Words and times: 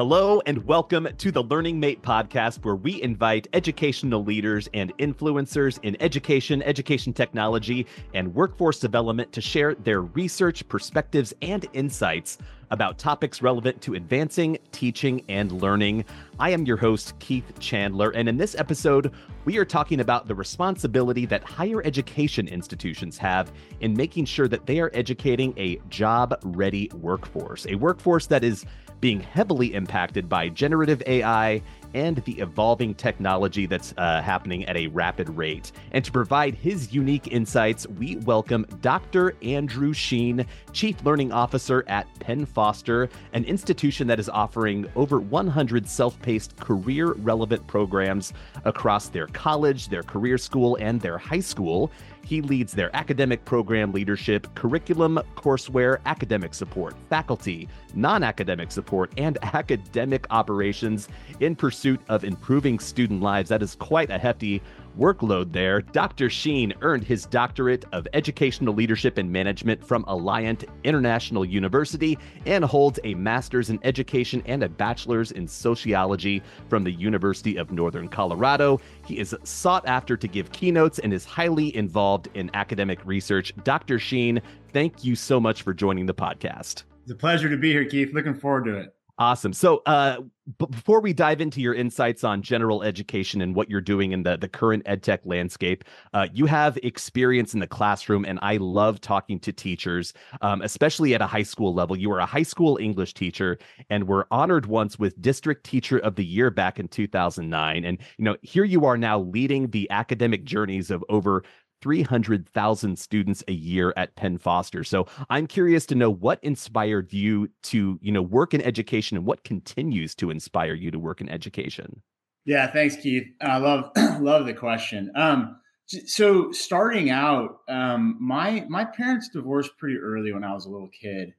Hello, 0.00 0.40
and 0.46 0.64
welcome 0.66 1.06
to 1.18 1.30
the 1.30 1.42
Learning 1.42 1.78
Mate 1.78 2.00
podcast, 2.00 2.64
where 2.64 2.74
we 2.74 3.02
invite 3.02 3.48
educational 3.52 4.24
leaders 4.24 4.66
and 4.72 4.96
influencers 4.96 5.78
in 5.82 5.94
education, 6.00 6.62
education 6.62 7.12
technology, 7.12 7.86
and 8.14 8.34
workforce 8.34 8.80
development 8.80 9.30
to 9.32 9.42
share 9.42 9.74
their 9.74 10.00
research, 10.00 10.66
perspectives, 10.68 11.34
and 11.42 11.66
insights 11.74 12.38
about 12.70 12.96
topics 12.96 13.42
relevant 13.42 13.82
to 13.82 13.94
advancing, 13.94 14.56
teaching, 14.72 15.22
and 15.28 15.52
learning. 15.60 16.04
I 16.38 16.50
am 16.50 16.64
your 16.64 16.78
host, 16.78 17.18
Keith 17.18 17.52
Chandler, 17.58 18.10
and 18.10 18.26
in 18.26 18.38
this 18.38 18.54
episode, 18.54 19.12
we 19.44 19.58
are 19.58 19.64
talking 19.66 20.00
about 20.00 20.26
the 20.28 20.34
responsibility 20.34 21.26
that 21.26 21.44
higher 21.44 21.84
education 21.84 22.48
institutions 22.48 23.18
have 23.18 23.52
in 23.80 23.94
making 23.94 24.24
sure 24.24 24.48
that 24.48 24.64
they 24.64 24.80
are 24.80 24.90
educating 24.94 25.52
a 25.58 25.78
job 25.90 26.38
ready 26.42 26.88
workforce, 26.94 27.66
a 27.68 27.74
workforce 27.74 28.26
that 28.28 28.44
is 28.44 28.64
being 29.00 29.20
heavily 29.20 29.74
impacted 29.74 30.28
by 30.28 30.48
generative 30.48 31.02
AI 31.06 31.62
and 31.94 32.18
the 32.18 32.38
evolving 32.40 32.94
technology 32.94 33.66
that's 33.66 33.92
uh, 33.96 34.22
happening 34.22 34.64
at 34.66 34.76
a 34.76 34.86
rapid 34.88 35.28
rate. 35.30 35.72
And 35.92 36.04
to 36.04 36.12
provide 36.12 36.54
his 36.54 36.92
unique 36.92 37.28
insights, 37.32 37.86
we 37.86 38.16
welcome 38.16 38.66
Dr. 38.80 39.34
Andrew 39.42 39.92
Shean, 39.92 40.46
Chief 40.72 41.02
Learning 41.04 41.32
Officer 41.32 41.84
at 41.88 42.06
Penn 42.20 42.46
Foster, 42.46 43.08
an 43.32 43.44
institution 43.44 44.06
that 44.06 44.20
is 44.20 44.28
offering 44.28 44.86
over 44.94 45.18
100 45.18 45.88
self 45.88 46.20
paced 46.22 46.56
career 46.56 47.12
relevant 47.14 47.66
programs 47.66 48.32
across 48.64 49.08
their 49.08 49.26
college, 49.28 49.88
their 49.88 50.02
career 50.02 50.38
school, 50.38 50.76
and 50.76 51.00
their 51.00 51.18
high 51.18 51.40
school. 51.40 51.90
He 52.22 52.42
leads 52.42 52.72
their 52.72 52.94
academic 52.94 53.44
program 53.44 53.90
leadership, 53.92 54.46
curriculum, 54.54 55.18
courseware, 55.34 55.98
academic 56.06 56.54
support, 56.54 56.94
faculty, 57.08 57.68
non 57.94 58.22
academic 58.22 58.70
support, 58.70 59.10
and 59.16 59.36
academic 59.42 60.26
operations 60.30 61.08
in 61.40 61.56
pursuit 61.56 61.79
of 62.08 62.24
improving 62.24 62.78
student 62.78 63.22
lives. 63.22 63.48
That 63.48 63.62
is 63.62 63.74
quite 63.74 64.10
a 64.10 64.18
hefty 64.18 64.62
workload 64.98 65.52
there. 65.52 65.80
Dr. 65.80 66.28
Shean 66.28 66.72
earned 66.82 67.04
his 67.04 67.26
doctorate 67.26 67.84
of 67.92 68.06
educational 68.12 68.74
leadership 68.74 69.18
and 69.18 69.30
management 69.30 69.86
from 69.86 70.04
Alliant 70.04 70.64
International 70.84 71.44
University 71.44 72.18
and 72.46 72.64
holds 72.64 72.98
a 73.04 73.14
master's 73.14 73.70
in 73.70 73.78
education 73.82 74.42
and 74.46 74.62
a 74.62 74.68
bachelor's 74.68 75.32
in 75.32 75.46
sociology 75.46 76.42
from 76.68 76.84
the 76.84 76.92
University 76.92 77.56
of 77.56 77.70
Northern 77.70 78.08
Colorado. 78.08 78.80
He 79.06 79.18
is 79.18 79.34
sought 79.44 79.86
after 79.86 80.16
to 80.16 80.28
give 80.28 80.52
keynotes 80.52 80.98
and 80.98 81.12
is 81.12 81.24
highly 81.24 81.74
involved 81.76 82.28
in 82.34 82.50
academic 82.54 83.04
research. 83.06 83.52
Dr. 83.64 83.98
Shean, 83.98 84.40
thank 84.72 85.04
you 85.04 85.14
so 85.14 85.40
much 85.40 85.62
for 85.62 85.72
joining 85.72 86.06
the 86.06 86.14
podcast. 86.14 86.84
It's 87.02 87.12
a 87.12 87.14
pleasure 87.14 87.48
to 87.48 87.56
be 87.56 87.72
here, 87.72 87.84
Keith. 87.84 88.12
Looking 88.12 88.34
forward 88.34 88.64
to 88.66 88.76
it. 88.76 88.94
Awesome. 89.18 89.52
So, 89.52 89.82
uh, 89.84 90.18
b- 90.58 90.66
before 90.70 91.00
we 91.00 91.12
dive 91.12 91.40
into 91.40 91.60
your 91.60 91.74
insights 91.74 92.24
on 92.24 92.42
general 92.42 92.82
education 92.82 93.40
and 93.40 93.54
what 93.54 93.70
you're 93.70 93.80
doing 93.80 94.12
in 94.12 94.22
the, 94.22 94.36
the 94.36 94.48
current 94.48 94.84
edtech 94.84 95.20
landscape, 95.24 95.84
uh, 96.14 96.26
you 96.32 96.46
have 96.46 96.78
experience 96.82 97.54
in 97.54 97.60
the 97.60 97.66
classroom, 97.66 98.24
and 98.24 98.38
I 98.42 98.56
love 98.56 99.00
talking 99.00 99.38
to 99.40 99.52
teachers, 99.52 100.12
um, 100.42 100.62
especially 100.62 101.14
at 101.14 101.22
a 101.22 101.26
high 101.26 101.42
school 101.42 101.74
level. 101.74 101.96
You 101.96 102.10
were 102.10 102.20
a 102.20 102.26
high 102.26 102.42
school 102.42 102.78
English 102.80 103.14
teacher 103.14 103.58
and 103.88 104.08
were 104.08 104.26
honored 104.30 104.66
once 104.66 104.98
with 104.98 105.20
District 105.20 105.64
Teacher 105.64 105.98
of 105.98 106.16
the 106.16 106.24
Year 106.24 106.50
back 106.50 106.78
in 106.78 106.88
2009. 106.88 107.84
And 107.84 107.98
you 108.16 108.24
know, 108.24 108.36
here 108.42 108.64
you 108.64 108.84
are 108.86 108.96
now 108.96 109.20
leading 109.20 109.70
the 109.70 109.90
academic 109.90 110.44
journeys 110.44 110.90
of 110.90 111.04
over 111.08 111.44
300,000 111.80 112.98
students 112.98 113.42
a 113.48 113.52
year 113.52 113.92
at 113.96 114.16
Penn 114.16 114.38
Foster. 114.38 114.84
So 114.84 115.06
I'm 115.28 115.46
curious 115.46 115.86
to 115.86 115.94
know 115.94 116.10
what 116.10 116.42
inspired 116.42 117.12
you 117.12 117.48
to, 117.64 117.98
you 118.02 118.12
know, 118.12 118.22
work 118.22 118.54
in 118.54 118.62
education 118.62 119.16
and 119.16 119.26
what 119.26 119.44
continues 119.44 120.14
to 120.16 120.30
inspire 120.30 120.74
you 120.74 120.90
to 120.90 120.98
work 120.98 121.20
in 121.20 121.28
education. 121.28 122.02
Yeah, 122.44 122.70
thanks, 122.70 122.96
Keith. 122.96 123.28
I 123.40 123.58
love 123.58 123.90
love 124.20 124.46
the 124.46 124.54
question. 124.54 125.12
Um, 125.14 125.60
so 126.06 126.52
starting 126.52 127.10
out, 127.10 127.58
um, 127.68 128.16
my 128.20 128.64
my 128.68 128.84
parents 128.84 129.28
divorced 129.28 129.76
pretty 129.76 129.98
early 129.98 130.32
when 130.32 130.44
I 130.44 130.52
was 130.52 130.64
a 130.64 130.70
little 130.70 130.88
kid, 130.88 131.34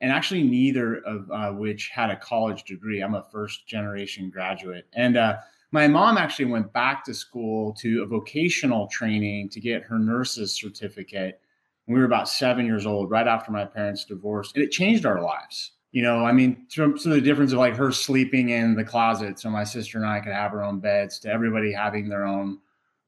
and 0.00 0.12
actually 0.12 0.44
neither 0.44 0.96
of 0.96 1.30
uh, 1.30 1.50
which 1.50 1.88
had 1.88 2.10
a 2.10 2.16
college 2.16 2.64
degree. 2.64 3.00
I'm 3.00 3.14
a 3.14 3.26
first 3.32 3.66
generation 3.66 4.30
graduate, 4.30 4.86
and 4.94 5.16
uh, 5.16 5.36
my 5.72 5.88
mom 5.88 6.16
actually 6.16 6.46
went 6.46 6.72
back 6.72 7.04
to 7.04 7.14
school 7.14 7.72
to 7.74 8.02
a 8.02 8.06
vocational 8.06 8.86
training 8.88 9.48
to 9.50 9.60
get 9.60 9.82
her 9.82 9.98
nurse's 9.98 10.54
certificate. 10.54 11.40
we 11.88 11.94
were 11.94 12.04
about 12.04 12.28
seven 12.28 12.66
years 12.66 12.84
old, 12.84 13.10
right 13.10 13.28
after 13.28 13.52
my 13.52 13.64
parents 13.64 14.04
divorced, 14.04 14.56
and 14.56 14.64
it 14.64 14.72
changed 14.72 15.06
our 15.06 15.22
lives. 15.22 15.72
You 15.92 16.02
know, 16.02 16.24
I 16.24 16.32
mean, 16.32 16.66
so 16.68 16.92
the 16.92 17.20
difference 17.20 17.52
of 17.52 17.58
like 17.58 17.76
her 17.76 17.92
sleeping 17.92 18.50
in 18.50 18.74
the 18.74 18.84
closet, 18.84 19.38
so 19.38 19.48
my 19.50 19.64
sister 19.64 19.98
and 19.98 20.06
I 20.06 20.20
could 20.20 20.32
have 20.32 20.52
our 20.52 20.62
own 20.62 20.80
beds, 20.80 21.18
to 21.20 21.30
everybody 21.30 21.72
having 21.72 22.08
their 22.08 22.24
own 22.24 22.58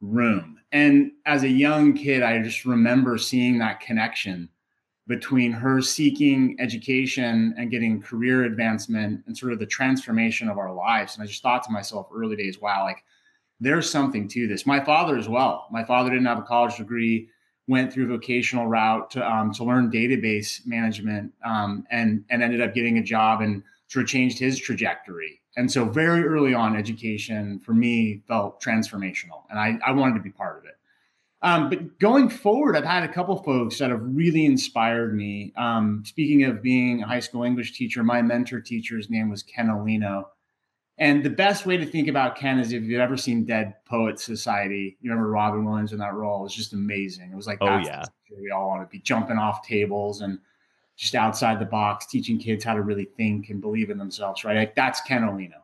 room. 0.01 0.59
And 0.73 1.13
as 1.27 1.43
a 1.43 1.49
young 1.49 1.93
kid, 1.93 2.23
I 2.23 2.41
just 2.41 2.65
remember 2.65 3.19
seeing 3.19 3.59
that 3.59 3.81
connection 3.81 4.49
between 5.09 5.51
her 5.51 5.81
seeking 5.81 6.55
education 6.61 7.55
and 7.57 7.71
getting 7.71 8.01
career 8.01 8.45
advancement 8.45 9.25
and 9.27 9.37
sort 9.37 9.53
of 9.53 9.59
the 9.59 9.67
transformation 9.67 10.51
of 10.51 10.59
our 10.59 10.73
lives. 10.73 11.17
And 11.17 11.25
I 11.25 11.27
just 11.27 11.43
thought 11.43 11.63
to 11.65 11.73
myself 11.73 12.09
early 12.15 12.37
days, 12.37 12.61
wow, 12.61 12.85
like 12.85 13.03
there's 13.59 13.91
something 13.91 14.29
to 14.29 14.47
this. 14.47 14.67
My 14.67 14.85
father 14.85 15.17
as 15.17 15.29
well. 15.29 15.67
My 15.73 15.83
father 15.83 16.11
didn't 16.11 16.27
have 16.27 16.39
a 16.39 16.43
college 16.43 16.77
degree, 16.77 17.31
went 17.67 17.91
through 17.91 18.09
vocational 18.09 18.67
route 18.67 19.11
to, 19.13 19.27
um, 19.27 19.53
to 19.55 19.65
learn 19.65 19.91
database 19.91 20.65
management 20.67 21.33
um, 21.43 21.87
and, 21.91 22.23
and 22.29 22.43
ended 22.43 22.61
up 22.61 22.75
getting 22.75 22.99
a 22.99 23.03
job 23.03 23.41
and 23.41 23.63
sort 23.89 24.05
of 24.05 24.09
changed 24.11 24.39
his 24.39 24.59
trajectory. 24.59 25.41
And 25.57 25.73
so 25.73 25.87
very 25.87 26.23
early 26.25 26.53
on, 26.55 26.77
education 26.77 27.59
for 27.61 27.73
me 27.73 28.23
felt 28.29 28.63
transformational 28.63 29.43
and 29.49 29.59
I, 29.59 29.79
I 29.85 29.93
wanted 29.93 30.15
to 30.17 30.23
be 30.23 30.31
part 30.31 30.59
of 30.59 30.65
it. 30.67 30.78
Um, 31.41 31.69
but 31.71 31.99
going 32.01 32.29
forward, 32.29 32.77
I've 32.77 32.85
had 32.85 33.05
a 33.05 33.13
couple 33.13 33.37
folks 33.43 33.79
that 33.79 33.91
have 33.91 34.03
really 34.03 34.45
inspired 34.45 35.15
me. 35.15 35.53
Um, 35.57 36.03
speaking 36.05 36.43
of 36.45 36.63
being 36.63 37.03
a 37.03 37.07
high 37.07 37.21
school 37.21 37.45
English 37.45 37.75
teacher, 37.75 38.03
my 38.03 38.23
mentor 38.23 38.61
teacher's 38.61 39.09
name 39.09 39.31
was 39.31 39.43
Ken 39.45 39.69
Alino. 39.69 40.25
And 40.99 41.23
the 41.23 41.31
best 41.31 41.65
way 41.65 41.77
to 41.77 41.87
think 41.87 42.09
about 42.09 42.35
Ken 42.35 42.59
is 42.59 42.73
if 42.73 42.83
you've 42.83 43.01
ever 43.01 43.17
seen 43.17 43.45
Dead 43.45 43.75
Poets 43.85 44.25
Society, 44.25 44.97
you 45.01 45.11
remember 45.11 45.31
Robin 45.31 45.65
Williams 45.65 45.93
in 45.93 46.01
that 46.01 46.15
role. 46.15 46.41
It 46.41 46.43
was 46.43 46.55
just 46.55 46.73
amazing. 46.73 47.31
It 47.31 47.37
was 47.37 47.47
like, 47.47 47.59
oh, 47.61 47.79
yeah. 47.79 48.05
We 48.37 48.51
all 48.51 48.67
want 48.67 48.83
to 48.83 48.89
be 48.91 48.99
jumping 48.99 49.39
off 49.39 49.65
tables 49.65 50.23
and 50.23 50.41
just 50.97 51.15
outside 51.15 51.61
the 51.61 51.67
box, 51.67 52.07
teaching 52.07 52.39
kids 52.39 52.65
how 52.65 52.75
to 52.75 52.83
really 52.83 53.07
think 53.17 53.49
and 53.49 53.61
believe 53.61 53.91
in 53.91 53.99
themselves, 53.99 54.45
right? 54.45 54.57
Like 54.57 54.75
that's 54.75 55.01
Ken 55.03 55.23
Alino. 55.23 55.63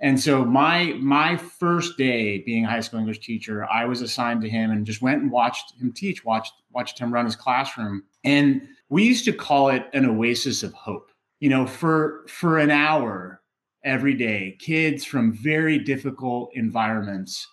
And 0.00 0.20
so 0.20 0.44
my 0.44 0.94
my 1.00 1.36
first 1.36 1.96
day 1.96 2.38
being 2.38 2.64
a 2.64 2.68
high 2.68 2.80
school 2.80 2.98
English 2.98 3.20
teacher, 3.20 3.64
I 3.70 3.84
was 3.84 4.02
assigned 4.02 4.42
to 4.42 4.48
him 4.48 4.70
and 4.70 4.84
just 4.84 5.02
went 5.02 5.22
and 5.22 5.30
watched 5.30 5.80
him 5.80 5.92
teach, 5.92 6.24
watched 6.24 6.52
watched 6.72 6.98
him 6.98 7.12
run 7.12 7.24
his 7.24 7.36
classroom. 7.36 8.04
And 8.24 8.68
we 8.88 9.04
used 9.04 9.24
to 9.26 9.32
call 9.32 9.68
it 9.68 9.86
an 9.92 10.04
oasis 10.04 10.62
of 10.62 10.72
hope. 10.72 11.10
You 11.40 11.48
know, 11.48 11.66
for 11.66 12.24
for 12.28 12.58
an 12.58 12.70
hour 12.70 13.40
every 13.84 14.14
day, 14.14 14.56
kids 14.60 15.04
from 15.04 15.32
very 15.32 15.78
difficult 15.78 16.50
environments, 16.54 17.46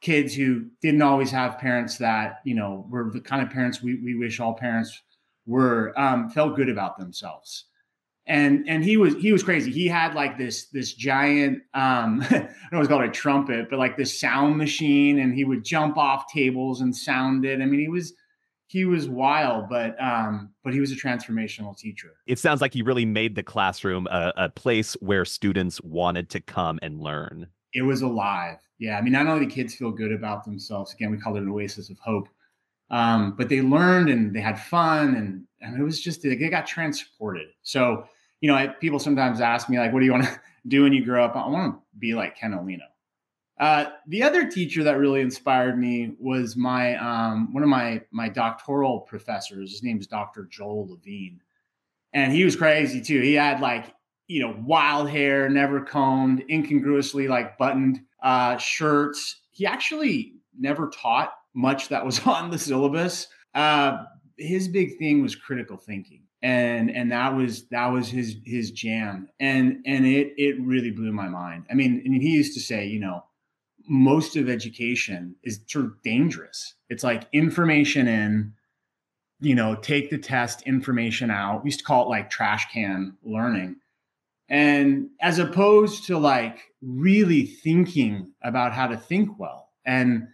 kids 0.00 0.34
who 0.34 0.66
didn't 0.82 1.02
always 1.02 1.30
have 1.30 1.58
parents 1.58 1.98
that, 1.98 2.40
you 2.44 2.54
know, 2.54 2.86
were 2.90 3.10
the 3.10 3.20
kind 3.20 3.42
of 3.42 3.50
parents 3.50 3.82
we, 3.82 3.96
we 4.02 4.14
wish 4.14 4.38
all 4.38 4.52
parents 4.52 5.02
were, 5.46 5.98
um, 5.98 6.28
felt 6.28 6.56
good 6.56 6.68
about 6.68 6.98
themselves 6.98 7.64
and 8.28 8.68
and 8.68 8.84
he 8.84 8.96
was 8.96 9.14
he 9.16 9.32
was 9.32 9.42
crazy. 9.42 9.72
He 9.72 9.88
had 9.88 10.14
like 10.14 10.36
this 10.38 10.66
this 10.66 10.92
giant 10.92 11.62
um 11.74 12.22
I 12.30 12.38
don't 12.38 12.72
know 12.72 12.78
what's 12.78 12.88
called 12.88 13.02
a 13.02 13.10
trumpet, 13.10 13.68
but 13.70 13.78
like 13.78 13.96
this 13.96 14.20
sound 14.20 14.58
machine, 14.58 15.18
and 15.18 15.34
he 15.34 15.44
would 15.44 15.64
jump 15.64 15.96
off 15.96 16.30
tables 16.32 16.82
and 16.82 16.94
sound 16.94 17.44
it. 17.44 17.60
I 17.60 17.64
mean, 17.64 17.80
he 17.80 17.88
was 17.88 18.12
he 18.66 18.84
was 18.84 19.08
wild, 19.08 19.70
but 19.70 20.00
um 20.00 20.50
but 20.62 20.74
he 20.74 20.80
was 20.80 20.92
a 20.92 20.94
transformational 20.94 21.76
teacher. 21.76 22.16
It 22.26 22.38
sounds 22.38 22.60
like 22.60 22.74
he 22.74 22.82
really 22.82 23.06
made 23.06 23.34
the 23.34 23.42
classroom 23.42 24.06
a, 24.10 24.32
a 24.36 24.48
place 24.50 24.92
where 25.00 25.24
students 25.24 25.80
wanted 25.80 26.28
to 26.30 26.40
come 26.40 26.78
and 26.82 27.00
learn. 27.00 27.48
It 27.72 27.82
was 27.82 28.02
alive. 28.02 28.58
Yeah, 28.78 28.98
I 28.98 29.00
mean, 29.00 29.12
not 29.14 29.26
only 29.26 29.46
the 29.46 29.52
kids 29.52 29.74
feel 29.74 29.90
good 29.90 30.12
about 30.12 30.44
themselves. 30.44 30.92
Again, 30.92 31.10
we 31.10 31.18
call 31.18 31.36
it 31.36 31.42
an 31.42 31.48
oasis 31.48 31.90
of 31.90 31.98
hope. 31.98 32.28
Um, 32.90 33.34
but 33.36 33.48
they 33.50 33.60
learned 33.60 34.08
and 34.08 34.34
they 34.34 34.40
had 34.40 34.60
fun 34.60 35.14
and 35.14 35.44
and 35.60 35.80
it 35.80 35.82
was 35.82 36.00
just 36.00 36.22
they 36.22 36.36
got 36.36 36.66
transported. 36.66 37.48
So 37.62 38.04
you 38.40 38.48
know, 38.48 38.54
I, 38.54 38.68
people 38.68 38.98
sometimes 38.98 39.40
ask 39.40 39.68
me 39.68 39.78
like, 39.78 39.92
"What 39.92 40.00
do 40.00 40.06
you 40.06 40.12
want 40.12 40.24
to 40.24 40.40
do 40.68 40.82
when 40.82 40.92
you 40.92 41.04
grow 41.04 41.24
up?" 41.24 41.36
I 41.36 41.46
want 41.48 41.74
to 41.74 41.80
be 41.98 42.14
like 42.14 42.36
Ken 42.36 42.52
Alino. 42.52 42.86
Uh, 43.58 43.90
the 44.06 44.22
other 44.22 44.48
teacher 44.48 44.84
that 44.84 44.98
really 44.98 45.20
inspired 45.20 45.78
me 45.78 46.14
was 46.20 46.56
my 46.56 46.96
um, 46.96 47.52
one 47.52 47.62
of 47.62 47.68
my 47.68 48.00
my 48.10 48.28
doctoral 48.28 49.00
professors. 49.00 49.72
His 49.72 49.82
name 49.82 49.98
is 49.98 50.06
Dr. 50.06 50.44
Joel 50.50 50.88
Levine, 50.88 51.40
and 52.12 52.32
he 52.32 52.44
was 52.44 52.54
crazy 52.54 53.00
too. 53.00 53.20
He 53.20 53.34
had 53.34 53.60
like 53.60 53.92
you 54.28 54.40
know 54.40 54.56
wild 54.64 55.10
hair, 55.10 55.48
never 55.48 55.80
combed, 55.80 56.44
incongruously 56.48 57.26
like 57.26 57.58
buttoned 57.58 58.00
uh, 58.22 58.56
shirts. 58.58 59.40
He 59.50 59.66
actually 59.66 60.34
never 60.56 60.88
taught 60.90 61.32
much 61.54 61.88
that 61.88 62.04
was 62.04 62.20
on 62.26 62.50
the 62.50 62.58
syllabus. 62.58 63.26
Uh, 63.54 64.04
his 64.36 64.68
big 64.68 64.98
thing 64.98 65.20
was 65.20 65.34
critical 65.34 65.76
thinking 65.76 66.22
and 66.42 66.90
and 66.90 67.10
that 67.12 67.34
was 67.34 67.66
that 67.68 67.88
was 67.88 68.08
his 68.08 68.36
his 68.44 68.70
jam. 68.70 69.28
And 69.40 69.82
and 69.84 70.06
it 70.06 70.34
it 70.36 70.60
really 70.60 70.90
blew 70.90 71.12
my 71.12 71.28
mind. 71.28 71.66
I 71.70 71.74
mean 71.74 72.02
and 72.04 72.14
he 72.22 72.30
used 72.30 72.54
to 72.54 72.60
say 72.60 72.86
you 72.86 73.00
know 73.00 73.24
most 73.88 74.36
of 74.36 74.48
education 74.48 75.34
is 75.42 75.60
sort 75.66 75.86
of 75.86 76.02
dangerous. 76.02 76.74
It's 76.88 77.02
like 77.02 77.26
information 77.32 78.06
in 78.06 78.52
you 79.40 79.54
know 79.54 79.74
take 79.74 80.10
the 80.10 80.18
test 80.18 80.62
information 80.62 81.30
out. 81.30 81.64
We 81.64 81.68
used 81.68 81.80
to 81.80 81.84
call 81.84 82.06
it 82.06 82.08
like 82.08 82.30
trash 82.30 82.70
can 82.72 83.16
learning. 83.22 83.76
And 84.48 85.10
as 85.20 85.38
opposed 85.38 86.06
to 86.06 86.18
like 86.18 86.58
really 86.80 87.44
thinking 87.44 88.32
about 88.42 88.72
how 88.72 88.86
to 88.86 88.96
think 88.96 89.38
well 89.38 89.68
and 89.84 90.28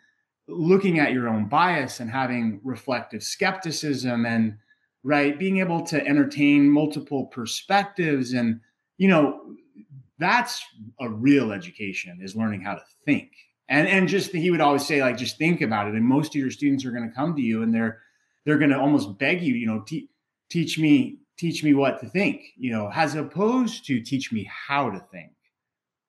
looking 0.47 0.99
at 0.99 1.13
your 1.13 1.29
own 1.29 1.47
bias 1.47 2.01
and 2.01 2.11
having 2.11 2.61
reflective 2.63 3.23
skepticism 3.23 4.27
and 4.27 4.59
right? 5.05 5.39
Being 5.39 5.59
able 5.59 5.83
to 5.83 6.05
entertain 6.05 6.69
multiple 6.69 7.27
perspectives 7.27 8.33
and 8.33 8.61
you 8.99 9.09
know 9.09 9.41
that's 10.19 10.65
a 11.01 11.09
real 11.09 11.53
education 11.53 12.21
is 12.23 12.35
learning 12.37 12.63
how 12.63 12.75
to 12.75 12.83
think. 13.05 13.31
And 13.69 13.87
and 13.87 14.09
just 14.09 14.33
he 14.33 14.51
would 14.51 14.61
always 14.61 14.87
say 14.87 15.01
like 15.01 15.17
just 15.17 15.39
think 15.39 15.61
about 15.61 15.89
it. 15.89 15.95
And 15.95 16.05
most 16.05 16.35
of 16.35 16.41
your 16.41 16.51
students 16.51 16.85
are 16.85 16.91
going 16.91 17.09
to 17.09 17.15
come 17.15 17.37
to 17.37 17.43
you 17.43 17.63
and 17.63 17.73
they're 17.73 18.01
they're 18.45 18.59
going 18.59 18.71
to 18.71 18.79
almost 18.79 19.19
beg 19.19 19.43
you 19.43 19.55
you 19.55 19.67
know 19.67 19.81
te- 19.81 20.11
teach 20.51 20.79
me 20.79 21.19
teach 21.37 21.65
me 21.65 21.75
what 21.75 22.01
to 22.01 22.09
think 22.09 22.41
you 22.57 22.71
know 22.71 22.91
as 22.95 23.15
opposed 23.15 23.85
to 23.87 24.01
teach 24.01 24.33
me 24.33 24.49
how 24.51 24.91
to 24.91 25.01
think 25.11 25.33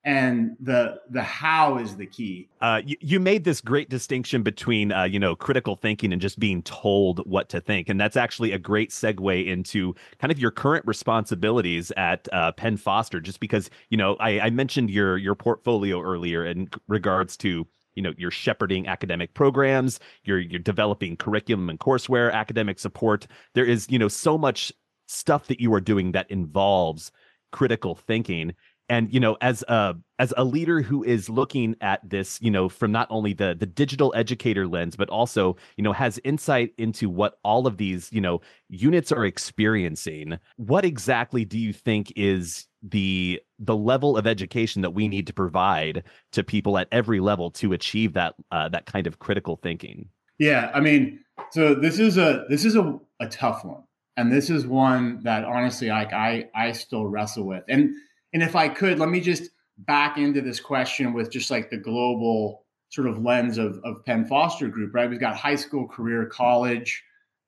and 0.05 0.55
the 0.59 1.01
the 1.09 1.23
how 1.23 1.77
is 1.77 1.97
the 1.97 2.05
key. 2.05 2.47
Uh, 2.61 2.79
you, 2.85 2.95
you, 3.01 3.19
made 3.19 3.43
this 3.43 3.59
great 3.59 3.89
distinction 3.89 4.43
between 4.43 4.91
uh, 4.91 5.03
you 5.03 5.19
know 5.19 5.35
critical 5.35 5.75
thinking 5.75 6.13
and 6.13 6.21
just 6.21 6.39
being 6.39 6.61
told 6.61 7.19
what 7.27 7.49
to 7.49 7.59
think. 7.59 7.89
And 7.89 7.99
that's 7.99 8.15
actually 8.15 8.51
a 8.51 8.59
great 8.59 8.91
segue 8.91 9.47
into 9.47 9.95
kind 10.19 10.31
of 10.31 10.37
your 10.37 10.51
current 10.51 10.85
responsibilities 10.85 11.91
at 11.97 12.27
uh, 12.31 12.51
penn 12.51 12.77
foster 12.77 13.19
just 13.19 13.39
because 13.39 13.71
you 13.89 13.97
know 13.97 14.15
I, 14.19 14.39
I 14.39 14.49
mentioned 14.51 14.91
your 14.91 15.17
your 15.17 15.33
portfolio 15.33 16.01
earlier 16.01 16.45
in 16.45 16.69
regards 16.87 17.35
to 17.37 17.67
you 17.95 18.03
know 18.03 18.13
you're 18.15 18.31
shepherding 18.31 18.87
academic 18.87 19.33
programs 19.33 19.99
you're 20.23 20.39
you're 20.39 20.59
developing 20.59 21.17
curriculum 21.17 21.69
and 21.69 21.79
courseware 21.79 22.31
academic 22.31 22.77
support. 22.79 23.25
There 23.55 23.65
is 23.65 23.87
you 23.89 23.97
know 23.97 24.07
so 24.07 24.37
much 24.37 24.71
stuff 25.07 25.47
that 25.47 25.59
you 25.59 25.73
are 25.73 25.81
doing 25.81 26.11
that 26.11 26.29
involves 26.29 27.11
critical 27.51 27.95
thinking 27.95 28.53
and 28.89 29.13
you 29.13 29.19
know 29.19 29.37
as 29.41 29.63
a 29.67 29.95
as 30.19 30.33
a 30.37 30.43
leader 30.43 30.81
who 30.81 31.03
is 31.03 31.29
looking 31.29 31.75
at 31.81 32.07
this 32.07 32.39
you 32.41 32.51
know 32.51 32.69
from 32.69 32.91
not 32.91 33.07
only 33.09 33.33
the 33.33 33.55
the 33.57 33.65
digital 33.65 34.13
educator 34.15 34.67
lens 34.67 34.95
but 34.95 35.09
also 35.09 35.55
you 35.77 35.83
know 35.83 35.93
has 35.93 36.19
insight 36.23 36.73
into 36.77 37.09
what 37.09 37.39
all 37.43 37.67
of 37.67 37.77
these 37.77 38.11
you 38.11 38.21
know 38.21 38.41
units 38.69 39.11
are 39.11 39.25
experiencing 39.25 40.37
what 40.57 40.85
exactly 40.85 41.45
do 41.45 41.57
you 41.57 41.73
think 41.73 42.11
is 42.15 42.67
the 42.83 43.41
the 43.59 43.75
level 43.75 44.17
of 44.17 44.27
education 44.27 44.81
that 44.81 44.91
we 44.91 45.07
need 45.07 45.25
to 45.27 45.33
provide 45.33 46.03
to 46.31 46.43
people 46.43 46.77
at 46.77 46.87
every 46.91 47.19
level 47.19 47.49
to 47.49 47.73
achieve 47.73 48.13
that 48.13 48.35
uh, 48.51 48.69
that 48.69 48.85
kind 48.85 49.07
of 49.07 49.19
critical 49.19 49.55
thinking? 49.55 50.07
Yeah 50.37 50.69
i 50.73 50.79
mean 50.79 51.19
so 51.51 51.75
this 51.75 51.99
is 51.99 52.17
a 52.17 52.45
this 52.49 52.65
is 52.65 52.75
a, 52.75 52.99
a 53.19 53.27
tough 53.27 53.63
one. 53.65 53.83
And 54.17 54.31
this 54.31 54.49
is 54.49 54.65
one 54.65 55.21
that 55.23 55.43
honestly 55.43 55.89
like 55.89 56.13
i 56.13 56.45
i 56.55 56.71
still 56.71 57.05
wrestle 57.05 57.45
with. 57.45 57.63
And 57.67 57.95
and 58.35 58.43
if 58.43 58.53
I 58.53 58.67
could, 58.67 58.99
let 58.99 59.07
me 59.07 59.21
just 59.21 59.51
back 59.77 60.17
into 60.17 60.41
this 60.41 60.59
question 60.59 61.13
with 61.13 61.31
just 61.31 61.49
like 61.49 61.69
the 61.69 61.77
global 61.77 62.65
sort 62.89 63.07
of 63.07 63.23
lens 63.23 63.57
of, 63.57 63.79
of 63.85 64.03
Penn 64.03 64.25
Foster 64.25 64.67
Group, 64.67 64.93
right? 64.93 65.09
We've 65.09 65.21
got 65.21 65.37
high 65.37 65.55
school, 65.55 65.87
career, 65.87 66.25
college, 66.25 67.01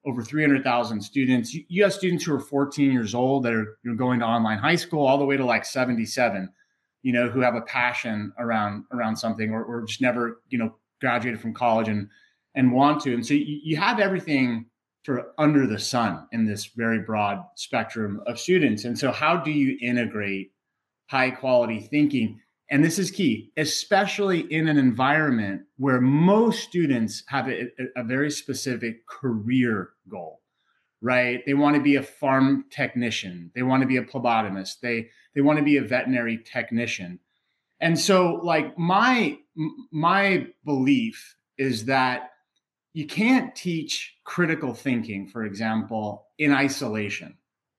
over 0.05 0.23
300,000 0.23 1.01
students. 1.01 1.53
You, 1.53 1.83
have 1.83 1.91
students 1.91 2.23
who 2.23 2.33
are 2.33 2.39
14 2.39 2.89
years 2.89 3.13
old 3.13 3.43
that 3.43 3.51
are 3.51 3.77
you 3.83 3.91
know, 3.91 3.95
going 3.97 4.21
to 4.21 4.25
online 4.25 4.59
high 4.59 4.77
school 4.77 5.05
all 5.05 5.17
the 5.17 5.25
way 5.25 5.35
to 5.35 5.43
like 5.43 5.65
77, 5.65 6.47
you 7.01 7.11
know, 7.11 7.27
who 7.27 7.41
have 7.41 7.55
a 7.55 7.61
passion 7.63 8.31
around 8.39 8.85
around 8.93 9.17
something 9.17 9.51
or, 9.51 9.65
or 9.65 9.81
just 9.83 9.99
never, 9.99 10.39
you 10.47 10.57
know, 10.57 10.73
graduated 11.01 11.41
from 11.41 11.53
college 11.53 11.89
and 11.89 12.07
and 12.55 12.71
want 12.71 13.01
to. 13.01 13.13
And 13.13 13.25
so 13.25 13.33
you, 13.33 13.59
you 13.61 13.75
have 13.75 13.99
everything 13.99 14.67
sort 15.05 15.19
of 15.19 15.25
under 15.37 15.67
the 15.67 15.79
sun 15.79 16.29
in 16.31 16.45
this 16.45 16.67
very 16.67 16.99
broad 16.99 17.43
spectrum 17.55 18.21
of 18.25 18.39
students. 18.39 18.85
And 18.85 18.97
so 18.97 19.11
how 19.11 19.35
do 19.35 19.51
you 19.51 19.77
integrate 19.81 20.53
high 21.07 21.31
quality 21.31 21.79
thinking. 21.79 22.39
And 22.69 22.83
this 22.83 22.99
is 22.99 23.11
key, 23.11 23.51
especially 23.57 24.41
in 24.51 24.67
an 24.67 24.77
environment 24.77 25.61
where 25.77 26.01
most 26.01 26.63
students 26.63 27.23
have 27.27 27.47
a, 27.47 27.69
a, 27.95 28.03
very 28.03 28.29
specific 28.29 29.07
career 29.07 29.91
goal, 30.09 30.41
right? 31.01 31.41
They 31.45 31.53
want 31.53 31.77
to 31.77 31.81
be 31.81 31.95
a 31.95 32.03
farm 32.03 32.65
technician, 32.69 33.51
they 33.55 33.63
want 33.63 33.81
to 33.83 33.87
be 33.87 33.97
a 33.97 34.03
phlebotomist, 34.03 34.81
they 34.81 35.09
they 35.33 35.41
want 35.41 35.59
to 35.59 35.63
be 35.63 35.77
a 35.77 35.81
veterinary 35.81 36.39
technician. 36.39 37.19
And 37.79 37.97
so 37.97 38.41
like 38.43 38.77
my 38.77 39.37
my 39.91 40.47
belief 40.65 41.37
is 41.57 41.85
that 41.85 42.31
you 42.93 43.05
can't 43.05 43.55
teach 43.55 44.15
critical 44.25 44.73
thinking, 44.73 45.27
for 45.27 45.45
example, 45.45 46.27
in 46.37 46.51
isolation. 46.51 47.37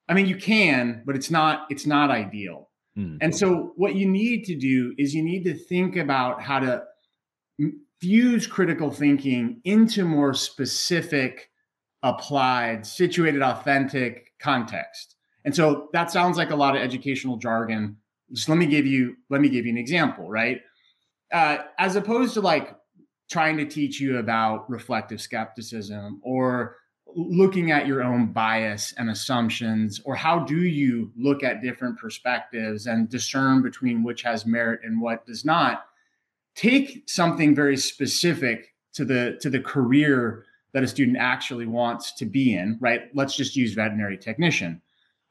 I 0.08 0.14
mean, 0.14 0.26
you 0.26 0.36
can, 0.36 1.02
but 1.04 1.14
it's 1.14 1.30
not 1.30 1.66
it's 1.69 1.84
not 1.84 2.10
ideal 2.10 2.68
Mm. 2.99 3.19
And 3.21 3.35
so, 3.35 3.73
what 3.77 3.95
you 3.95 4.09
need 4.09 4.45
to 4.45 4.56
do 4.56 4.95
is 4.99 5.15
you 5.15 5.23
need 5.23 5.45
to 5.45 5.55
think 5.55 5.97
about 5.97 6.43
how 6.43 6.59
to 6.59 6.83
fuse 8.00 8.47
critical 8.47 8.91
thinking 8.91 9.61
into 9.65 10.05
more 10.05 10.35
specific, 10.35 11.50
applied, 12.03 12.87
situated, 12.87 13.43
authentic 13.43 14.33
context. 14.41 15.17
And 15.45 15.55
so 15.55 15.89
that 15.93 16.11
sounds 16.11 16.37
like 16.37 16.50
a 16.50 16.56
lot 16.56 16.77
of 16.77 16.83
educational 16.83 17.37
jargon. 17.37 17.97
Just 18.33 18.49
let 18.49 18.59
me 18.59 18.67
give 18.67 18.87
you 18.87 19.17
let 19.31 19.41
me 19.41 19.49
give 19.49 19.65
you 19.65 19.73
an 19.73 19.79
example, 19.79 20.29
right? 20.29 20.61
Uh, 21.33 21.59
as 21.79 21.97
opposed 21.97 22.35
to 22.35 22.41
like 22.41 22.75
trying 23.31 23.56
to 23.59 23.65
teach 23.65 24.00
you 24.00 24.19
about 24.19 24.69
reflective 24.71 25.21
skepticism 25.21 26.21
or 26.23 26.77
looking 27.14 27.70
at 27.70 27.87
your 27.87 28.02
own 28.02 28.26
bias 28.32 28.94
and 28.99 29.10
assumptions 29.10 30.00
or 30.05 30.14
how 30.14 30.40
do 30.40 30.64
you 30.64 31.10
look 31.16 31.43
at 31.43 31.62
different 31.62 31.99
perspectives 31.99 32.87
and 32.87 33.08
discern 33.08 33.62
between 33.62 34.02
which 34.02 34.22
has 34.22 34.46
merit 34.46 34.81
and 34.84 35.00
what 35.00 35.26
does 35.26 35.44
not? 35.44 35.87
Take 36.55 37.05
something 37.06 37.55
very 37.55 37.76
specific 37.76 38.75
to 38.94 39.05
the 39.05 39.38
to 39.40 39.50
the 39.50 39.60
career 39.60 40.44
that 40.72 40.82
a 40.82 40.88
student 40.88 41.16
actually 41.19 41.66
wants 41.66 42.12
to 42.12 42.26
be 42.26 42.55
in 42.55 42.76
right? 42.81 43.02
Let's 43.14 43.37
just 43.37 43.56
use 43.56 43.75
veterinary 43.75 44.19
technician. 44.19 44.82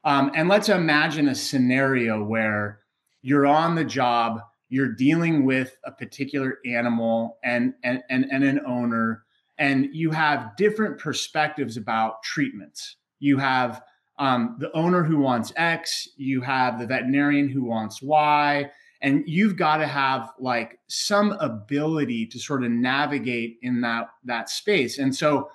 Um, 0.04 0.30
and 0.34 0.48
let's 0.48 0.68
imagine 0.68 1.28
a 1.28 1.34
scenario 1.34 2.22
where 2.22 2.80
you're 3.22 3.46
on 3.46 3.74
the 3.74 3.84
job 3.84 4.40
you're 4.68 4.92
dealing 4.92 5.44
with 5.44 5.76
a 5.84 5.90
particular 5.90 6.58
animal 6.66 7.38
and 7.42 7.74
and 7.82 8.02
and, 8.10 8.26
and 8.30 8.44
an 8.44 8.60
owner 8.66 9.24
and 9.58 9.88
you 9.92 10.10
have 10.10 10.56
different 10.56 10.98
perspectives 10.98 11.76
about 11.76 12.22
treatments. 12.22 12.96
You 13.18 13.38
have 13.38 13.82
um, 14.18 14.56
the 14.58 14.74
owner 14.76 15.02
who 15.02 15.18
wants 15.18 15.52
X, 15.56 16.08
you 16.16 16.40
have 16.40 16.78
the 16.78 16.86
veterinarian 16.86 17.48
who 17.48 17.64
wants 17.64 18.02
Y, 18.02 18.70
and 19.00 19.22
you've 19.26 19.56
got 19.56 19.76
to 19.78 19.86
have 19.86 20.32
like 20.38 20.78
some 20.88 21.32
ability 21.32 22.26
to 22.26 22.38
sort 22.38 22.64
of 22.64 22.70
navigate 22.70 23.58
in 23.62 23.80
that 23.82 24.08
that 24.24 24.50
space. 24.50 24.98
And 24.98 25.14
so 25.14 25.50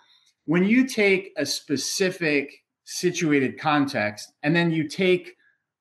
when 0.45 0.63
you 0.63 0.87
take 0.87 1.33
a 1.37 1.45
specific 1.45 2.53
situated 2.85 3.59
context 3.59 4.33
and 4.43 4.55
then 4.55 4.71
you 4.71 4.87
take 4.87 5.35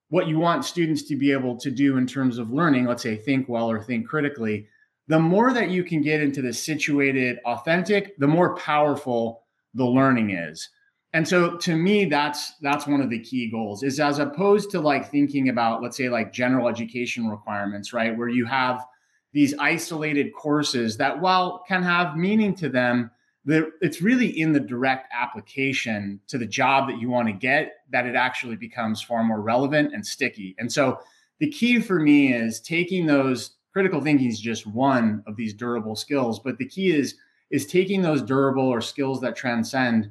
what 0.08 0.28
you 0.28 0.38
want 0.38 0.64
students 0.64 1.02
to 1.04 1.16
be 1.16 1.32
able 1.32 1.56
to 1.56 1.70
do 1.70 1.96
in 1.96 2.06
terms 2.06 2.38
of 2.38 2.50
learning, 2.50 2.84
let's 2.84 3.02
say 3.02 3.16
think 3.16 3.48
well 3.48 3.70
or 3.70 3.82
think 3.82 4.06
critically, 4.06 4.66
the 5.08 5.18
more 5.18 5.52
that 5.52 5.70
you 5.70 5.84
can 5.84 6.00
get 6.00 6.20
into 6.20 6.42
the 6.42 6.52
situated 6.52 7.38
authentic, 7.44 8.16
the 8.18 8.28
more 8.28 8.56
powerful 8.56 9.44
the 9.74 9.84
learning 9.84 10.30
is. 10.30 10.68
And 11.14 11.28
so 11.28 11.56
to 11.58 11.76
me, 11.76 12.06
that's 12.06 12.54
that's 12.62 12.86
one 12.86 13.02
of 13.02 13.10
the 13.10 13.18
key 13.18 13.50
goals 13.50 13.82
is 13.82 14.00
as 14.00 14.18
opposed 14.18 14.70
to 14.70 14.80
like 14.80 15.10
thinking 15.10 15.48
about, 15.50 15.82
let's 15.82 15.96
say, 15.96 16.08
like 16.08 16.32
general 16.32 16.68
education 16.68 17.28
requirements, 17.28 17.92
right? 17.92 18.16
Where 18.16 18.28
you 18.28 18.46
have 18.46 18.86
these 19.32 19.54
isolated 19.58 20.32
courses 20.34 20.96
that 20.98 21.20
while 21.20 21.64
can 21.68 21.82
have 21.82 22.16
meaning 22.16 22.54
to 22.56 22.68
them, 22.68 23.10
it's 23.44 24.00
really 24.00 24.28
in 24.40 24.52
the 24.52 24.60
direct 24.60 25.08
application 25.12 26.20
to 26.28 26.38
the 26.38 26.46
job 26.46 26.88
that 26.88 27.00
you 27.00 27.10
want 27.10 27.28
to 27.28 27.34
get 27.34 27.72
that 27.90 28.06
it 28.06 28.14
actually 28.14 28.56
becomes 28.56 29.02
far 29.02 29.22
more 29.24 29.40
relevant 29.40 29.92
and 29.92 30.06
sticky. 30.06 30.54
And 30.58 30.72
so 30.72 31.00
the 31.40 31.50
key 31.50 31.80
for 31.80 31.98
me 31.98 32.32
is 32.32 32.60
taking 32.60 33.06
those 33.06 33.56
critical 33.72 34.00
thinking 34.00 34.28
is 34.28 34.40
just 34.40 34.66
one 34.66 35.22
of 35.26 35.36
these 35.36 35.54
durable 35.54 35.96
skills 35.96 36.38
but 36.38 36.58
the 36.58 36.68
key 36.68 36.94
is 36.94 37.16
is 37.50 37.66
taking 37.66 38.02
those 38.02 38.22
durable 38.22 38.66
or 38.66 38.80
skills 38.80 39.20
that 39.20 39.36
transcend 39.36 40.10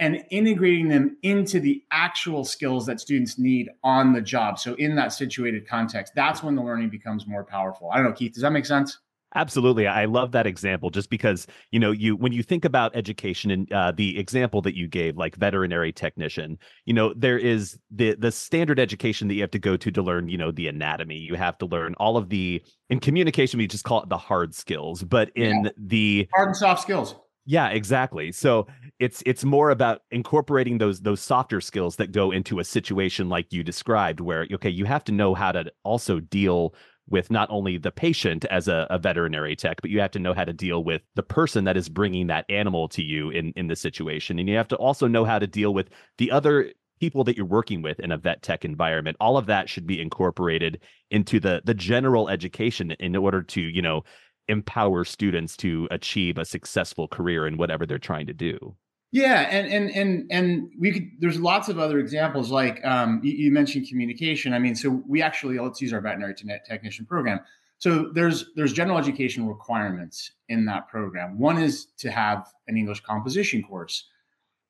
and 0.00 0.24
integrating 0.30 0.88
them 0.88 1.16
into 1.22 1.60
the 1.60 1.84
actual 1.90 2.42
skills 2.42 2.86
that 2.86 2.98
students 2.98 3.38
need 3.38 3.68
on 3.84 4.14
the 4.14 4.20
job. 4.22 4.58
So 4.58 4.74
in 4.74 4.96
that 4.96 5.12
situated 5.12 5.68
context 5.68 6.14
that's 6.14 6.42
when 6.42 6.56
the 6.56 6.62
learning 6.62 6.90
becomes 6.90 7.26
more 7.26 7.44
powerful. 7.44 7.90
I 7.90 7.96
don't 7.96 8.06
know 8.06 8.12
keith 8.12 8.34
does 8.34 8.42
that 8.42 8.52
make 8.52 8.66
sense 8.66 8.98
Absolutely. 9.34 9.86
I 9.86 10.06
love 10.06 10.32
that 10.32 10.46
example 10.46 10.90
just 10.90 11.08
because, 11.08 11.46
you 11.70 11.78
know, 11.78 11.92
you 11.92 12.16
when 12.16 12.32
you 12.32 12.42
think 12.42 12.64
about 12.64 12.96
education 12.96 13.52
and 13.52 13.72
uh, 13.72 13.92
the 13.92 14.18
example 14.18 14.60
that 14.62 14.76
you 14.76 14.88
gave, 14.88 15.16
like 15.16 15.36
veterinary 15.36 15.92
technician, 15.92 16.58
you 16.84 16.94
know, 16.94 17.14
there 17.14 17.38
is 17.38 17.78
the 17.92 18.16
the 18.16 18.32
standard 18.32 18.80
education 18.80 19.28
that 19.28 19.34
you 19.34 19.42
have 19.42 19.52
to 19.52 19.58
go 19.58 19.76
to 19.76 19.90
to 19.90 20.02
learn, 20.02 20.28
you 20.28 20.36
know, 20.36 20.50
the 20.50 20.66
anatomy. 20.66 21.16
You 21.16 21.36
have 21.36 21.58
to 21.58 21.66
learn 21.66 21.94
all 21.94 22.16
of 22.16 22.28
the 22.28 22.60
in 22.88 22.98
communication, 22.98 23.58
we 23.58 23.68
just 23.68 23.84
call 23.84 24.02
it 24.02 24.08
the 24.08 24.18
hard 24.18 24.52
skills, 24.52 25.04
but 25.04 25.30
in 25.36 25.64
yeah. 25.64 25.70
the 25.78 26.28
hard 26.34 26.48
and 26.48 26.56
soft 26.56 26.82
skills. 26.82 27.14
Yeah, 27.46 27.68
exactly. 27.68 28.32
So 28.32 28.66
it's 28.98 29.22
it's 29.26 29.44
more 29.44 29.70
about 29.70 30.02
incorporating 30.10 30.78
those 30.78 31.00
those 31.00 31.20
softer 31.20 31.60
skills 31.60 31.96
that 31.96 32.12
go 32.12 32.32
into 32.32 32.58
a 32.58 32.64
situation 32.64 33.28
like 33.28 33.52
you 33.52 33.62
described, 33.62 34.20
where 34.20 34.46
okay, 34.52 34.70
you 34.70 34.84
have 34.84 35.04
to 35.04 35.12
know 35.12 35.34
how 35.34 35.52
to 35.52 35.72
also 35.82 36.20
deal 36.20 36.74
with 37.10 37.30
not 37.30 37.48
only 37.50 37.76
the 37.76 37.90
patient 37.90 38.44
as 38.46 38.68
a, 38.68 38.86
a, 38.88 38.98
veterinary 38.98 39.56
tech, 39.56 39.82
but 39.82 39.90
you 39.90 40.00
have 40.00 40.12
to 40.12 40.18
know 40.18 40.32
how 40.32 40.44
to 40.44 40.52
deal 40.52 40.84
with 40.84 41.02
the 41.16 41.22
person 41.22 41.64
that 41.64 41.76
is 41.76 41.88
bringing 41.88 42.28
that 42.28 42.46
animal 42.48 42.88
to 42.88 43.02
you 43.02 43.30
in 43.30 43.52
in 43.56 43.66
the 43.66 43.76
situation, 43.76 44.38
and 44.38 44.48
you 44.48 44.56
have 44.56 44.68
to 44.68 44.76
also 44.76 45.06
know 45.06 45.24
how 45.24 45.38
to 45.38 45.46
deal 45.46 45.74
with 45.74 45.90
the 46.18 46.30
other 46.30 46.72
people 47.00 47.24
that 47.24 47.36
you're 47.36 47.46
working 47.46 47.82
with 47.82 47.98
in 48.00 48.12
a 48.12 48.18
vet 48.18 48.42
tech 48.42 48.64
environment. 48.64 49.16
All 49.20 49.36
of 49.36 49.46
that 49.46 49.68
should 49.68 49.86
be 49.86 50.00
incorporated 50.00 50.80
into 51.10 51.40
the 51.40 51.62
the 51.64 51.74
general 51.74 52.28
education 52.28 52.92
in 52.92 53.16
order 53.16 53.42
to 53.42 53.60
you 53.60 53.82
know 53.82 54.02
empower 54.48 55.04
students 55.04 55.56
to 55.56 55.88
achieve 55.90 56.36
a 56.36 56.44
successful 56.44 57.08
career 57.08 57.46
in 57.46 57.56
whatever 57.56 57.86
they're 57.86 57.98
trying 57.98 58.26
to 58.26 58.34
do. 58.34 58.76
Yeah, 59.12 59.40
and 59.50 59.66
and 59.66 59.90
and 59.90 60.26
and 60.30 60.70
we 60.78 60.92
could. 60.92 61.10
There's 61.18 61.40
lots 61.40 61.68
of 61.68 61.80
other 61.80 61.98
examples. 61.98 62.52
Like 62.52 62.84
um, 62.84 63.20
you, 63.24 63.32
you, 63.32 63.50
mentioned 63.50 63.88
communication. 63.88 64.52
I 64.52 64.60
mean, 64.60 64.76
so 64.76 65.02
we 65.08 65.20
actually 65.20 65.58
let's 65.58 65.80
use 65.80 65.92
our 65.92 66.00
veterinary 66.00 66.34
technician 66.34 67.06
program. 67.06 67.40
So 67.78 68.10
there's 68.14 68.52
there's 68.54 68.72
general 68.72 68.98
education 68.98 69.48
requirements 69.48 70.30
in 70.48 70.64
that 70.66 70.88
program. 70.88 71.40
One 71.40 71.58
is 71.58 71.86
to 71.98 72.10
have 72.10 72.52
an 72.68 72.76
English 72.76 73.00
composition 73.00 73.64
course, 73.64 74.06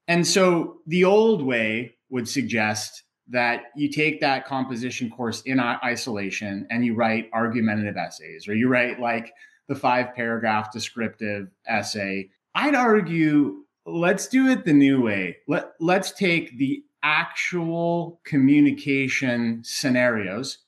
and 0.09 0.27
so 0.27 0.79
the 0.87 1.05
old 1.05 1.43
way 1.43 1.97
would 2.09 2.27
suggest 2.27 3.03
that 3.29 3.65
you 3.77 3.91
take 3.91 4.21
that 4.23 4.47
composition 4.47 5.11
course 5.11 5.43
in 5.43 5.61
isolation 5.61 6.67
and 6.71 6.85
you 6.85 6.95
write 6.95 7.29
argumentative 7.35 7.97
essays, 7.97 8.49
or 8.49 8.55
you 8.55 8.69
write 8.69 9.01
like 9.01 9.33
the 9.69 9.75
five 9.75 10.15
paragraph 10.15 10.73
descriptive 10.73 11.49
essay. 11.67 12.31
I'd 12.55 12.75
argue 12.75 13.65
let's 13.93 14.27
do 14.29 14.49
it 14.49 14.65
the 14.65 14.73
new 14.73 15.03
way. 15.03 15.39
Let 15.49 15.73
let's 15.81 16.13
take 16.13 16.57
the 16.59 16.85
actual 17.03 18.21
communication 18.25 19.63
scenarios 19.65 20.59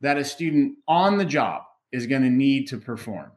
that 0.00 0.16
a 0.16 0.24
student 0.24 0.76
on 0.88 1.18
the 1.18 1.24
job 1.24 1.62
is 1.92 2.06
going 2.06 2.22
to 2.22 2.30
need 2.30 2.66
to 2.68 2.78
perform, 2.78 3.32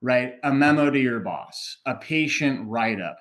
right? 0.00 0.34
A 0.44 0.52
memo 0.52 0.90
to 0.90 0.98
your 0.98 1.20
boss, 1.20 1.78
a 1.86 1.94
patient 1.94 2.68
write 2.68 3.00
up. 3.00 3.18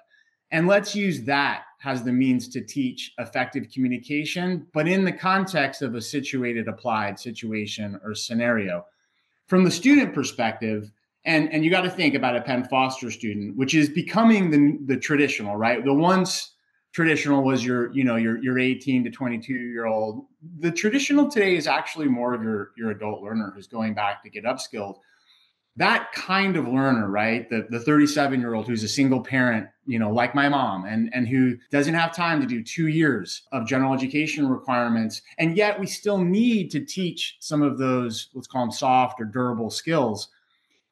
And 0.51 0.67
let's 0.67 0.95
use 0.95 1.23
that 1.23 1.63
as 1.83 2.03
the 2.03 2.13
means 2.13 2.47
to 2.49 2.61
teach 2.61 3.13
effective 3.17 3.67
communication, 3.73 4.67
but 4.73 4.87
in 4.87 5.03
the 5.03 5.11
context 5.11 5.81
of 5.81 5.95
a 5.95 6.01
situated 6.01 6.67
applied 6.67 7.19
situation 7.19 7.99
or 8.03 8.15
scenario. 8.15 8.85
From 9.47 9.63
the 9.63 9.71
student 9.71 10.13
perspective, 10.13 10.91
and 11.25 11.51
and 11.51 11.65
you 11.65 11.71
got 11.71 11.81
to 11.81 11.89
think 11.89 12.13
about 12.13 12.35
a 12.35 12.41
Penn 12.41 12.63
Foster 12.65 13.11
student, 13.11 13.57
which 13.57 13.73
is 13.73 13.89
becoming 13.89 14.51
the 14.51 14.93
the 14.93 14.99
traditional, 14.99 15.55
right? 15.55 15.83
The 15.83 15.93
once 15.93 16.53
traditional 16.93 17.43
was 17.43 17.65
your 17.65 17.91
you 17.93 18.03
know 18.03 18.15
your 18.15 18.41
your 18.41 18.59
18 18.59 19.03
to 19.03 19.09
22 19.09 19.53
year 19.53 19.85
old. 19.85 20.25
The 20.59 20.71
traditional 20.71 21.29
today 21.29 21.55
is 21.55 21.67
actually 21.67 22.07
more 22.07 22.33
of 22.33 22.43
your 22.43 22.71
your 22.77 22.91
adult 22.91 23.23
learner 23.23 23.51
who's 23.55 23.67
going 23.67 23.95
back 23.95 24.23
to 24.23 24.29
get 24.29 24.43
upskilled. 24.43 24.99
That 25.77 26.13
kind 26.13 26.55
of 26.55 26.67
learner, 26.67 27.09
right? 27.09 27.49
The 27.49 27.67
the 27.71 27.79
37 27.79 28.39
year 28.39 28.53
old 28.53 28.67
who's 28.67 28.83
a 28.83 28.87
single 28.87 29.21
parent, 29.21 29.67
you 29.87 29.97
know, 29.97 30.11
like 30.11 30.35
my 30.35 30.47
mom, 30.47 30.85
and 30.85 31.09
and 31.11 31.27
who 31.27 31.57
doesn't 31.71 31.95
have 31.95 32.15
time 32.15 32.39
to 32.39 32.47
do 32.47 32.63
two 32.63 32.87
years 32.87 33.41
of 33.51 33.67
general 33.67 33.95
education 33.95 34.47
requirements, 34.47 35.23
and 35.39 35.57
yet 35.57 35.79
we 35.79 35.87
still 35.87 36.19
need 36.19 36.69
to 36.69 36.85
teach 36.85 37.37
some 37.39 37.63
of 37.63 37.79
those 37.79 38.29
let's 38.35 38.47
call 38.47 38.61
them 38.61 38.71
soft 38.71 39.19
or 39.19 39.25
durable 39.25 39.71
skills 39.71 40.29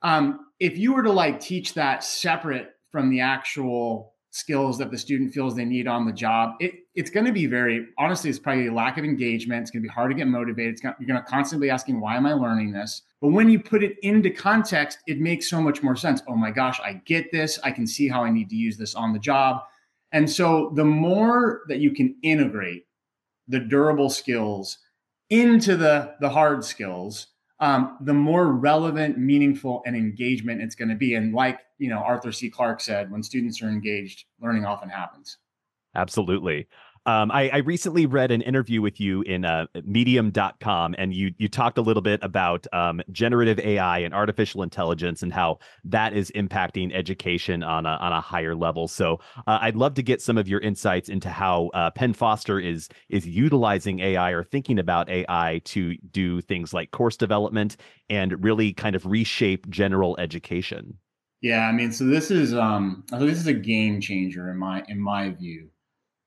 um, 0.03 0.47
if 0.59 0.77
you 0.77 0.93
were 0.93 1.03
to 1.03 1.11
like 1.11 1.39
teach 1.39 1.73
that 1.73 2.03
separate 2.03 2.71
from 2.91 3.09
the 3.09 3.19
actual 3.19 4.13
skills 4.29 4.77
that 4.79 4.89
the 4.89 4.97
student 4.97 5.31
feels 5.33 5.55
they 5.55 5.65
need 5.65 5.87
on 5.87 6.05
the 6.05 6.11
job, 6.11 6.55
it, 6.59 6.73
it's 6.95 7.09
going 7.09 7.25
to 7.25 7.31
be 7.31 7.45
very 7.45 7.87
honestly, 7.97 8.29
it's 8.29 8.39
probably 8.39 8.67
a 8.67 8.73
lack 8.73 8.97
of 8.97 9.05
engagement. 9.05 9.61
It's 9.61 9.71
going 9.71 9.83
to 9.83 9.87
be 9.87 9.93
hard 9.93 10.11
to 10.11 10.15
get 10.15 10.27
motivated. 10.27 10.81
Gonna, 10.81 10.95
you're 10.99 11.07
going 11.07 11.21
to 11.21 11.29
constantly 11.29 11.69
asking, 11.69 11.99
why 11.99 12.15
am 12.15 12.25
I 12.25 12.33
learning 12.33 12.71
this? 12.71 13.03
But 13.21 13.29
when 13.29 13.49
you 13.49 13.59
put 13.59 13.83
it 13.83 13.95
into 14.01 14.29
context, 14.29 14.99
it 15.07 15.19
makes 15.19 15.49
so 15.49 15.61
much 15.61 15.81
more 15.81 15.95
sense. 15.95 16.21
Oh 16.27 16.35
my 16.35 16.51
gosh, 16.51 16.79
I 16.79 17.01
get 17.05 17.31
this. 17.31 17.59
I 17.63 17.71
can 17.71 17.87
see 17.87 18.07
how 18.07 18.23
I 18.23 18.29
need 18.29 18.49
to 18.49 18.55
use 18.55 18.77
this 18.77 18.95
on 18.95 19.13
the 19.13 19.19
job. 19.19 19.61
And 20.11 20.29
so 20.29 20.71
the 20.75 20.85
more 20.85 21.61
that 21.67 21.79
you 21.79 21.91
can 21.91 22.15
integrate 22.21 22.85
the 23.47 23.59
durable 23.59 24.09
skills 24.09 24.77
into 25.29 25.75
the 25.75 26.15
the 26.21 26.29
hard 26.29 26.63
skills, 26.63 27.27
um, 27.63 27.97
the 28.01 28.13
more 28.13 28.51
relevant, 28.51 29.17
meaningful, 29.17 29.83
and 29.85 29.95
engagement 29.95 30.61
it's 30.61 30.75
going 30.75 30.89
to 30.89 30.95
be. 30.95 31.15
And 31.15 31.33
like 31.33 31.59
you 31.77 31.89
know, 31.89 31.99
Arthur 31.99 32.31
C. 32.31 32.49
Clarke 32.49 32.81
said, 32.81 33.09
when 33.09 33.23
students 33.23 33.61
are 33.61 33.69
engaged, 33.69 34.25
learning 34.41 34.65
often 34.65 34.89
happens. 34.89 35.37
Absolutely. 35.95 36.67
Um, 37.05 37.31
I, 37.31 37.49
I, 37.49 37.57
recently 37.57 38.05
read 38.05 38.31
an 38.31 38.41
interview 38.41 38.81
with 38.81 38.97
you 38.97 39.23
in 39.23 39.43
uh, 39.43 39.65
medium.com, 39.83 40.95
and 40.97 41.13
you 41.13 41.33
you 41.37 41.49
talked 41.49 41.77
a 41.77 41.81
little 41.81 42.01
bit 42.01 42.21
about 42.23 42.65
um, 42.71 43.01
generative 43.11 43.59
AI 43.59 43.99
and 43.99 44.13
artificial 44.13 44.63
intelligence 44.63 45.21
and 45.21 45.33
how 45.33 45.59
that 45.83 46.13
is 46.13 46.31
impacting 46.33 46.95
education 46.95 47.61
on 47.61 47.85
a, 47.85 47.89
on 47.89 48.13
a 48.13 48.21
higher 48.21 48.55
level. 48.55 48.87
So 48.87 49.19
uh, 49.47 49.59
I'd 49.61 49.75
love 49.75 49.95
to 49.95 50.01
get 50.01 50.21
some 50.21 50.37
of 50.37 50.47
your 50.47 50.61
insights 50.61 51.09
into 51.09 51.29
how 51.29 51.71
uh, 51.73 51.91
Penn 51.91 52.13
Foster 52.13 52.57
is 52.57 52.87
is 53.09 53.27
utilizing 53.27 53.99
AI 53.99 54.31
or 54.31 54.45
thinking 54.45 54.79
about 54.79 55.09
AI 55.09 55.61
to 55.65 55.95
do 56.11 56.39
things 56.39 56.73
like 56.73 56.91
course 56.91 57.17
development 57.17 57.75
and 58.09 58.41
really 58.41 58.71
kind 58.71 58.95
of 58.95 59.05
reshape 59.05 59.69
general 59.69 60.15
education. 60.19 60.97
Yeah, 61.41 61.67
I 61.67 61.73
mean, 61.73 61.91
so 61.91 62.05
this 62.05 62.31
is 62.31 62.53
um, 62.53 63.03
so 63.09 63.19
this 63.19 63.39
is 63.39 63.47
a 63.47 63.53
game 63.53 63.99
changer 63.99 64.49
in 64.49 64.57
my 64.57 64.85
in 64.87 65.01
my 65.01 65.31
view 65.31 65.69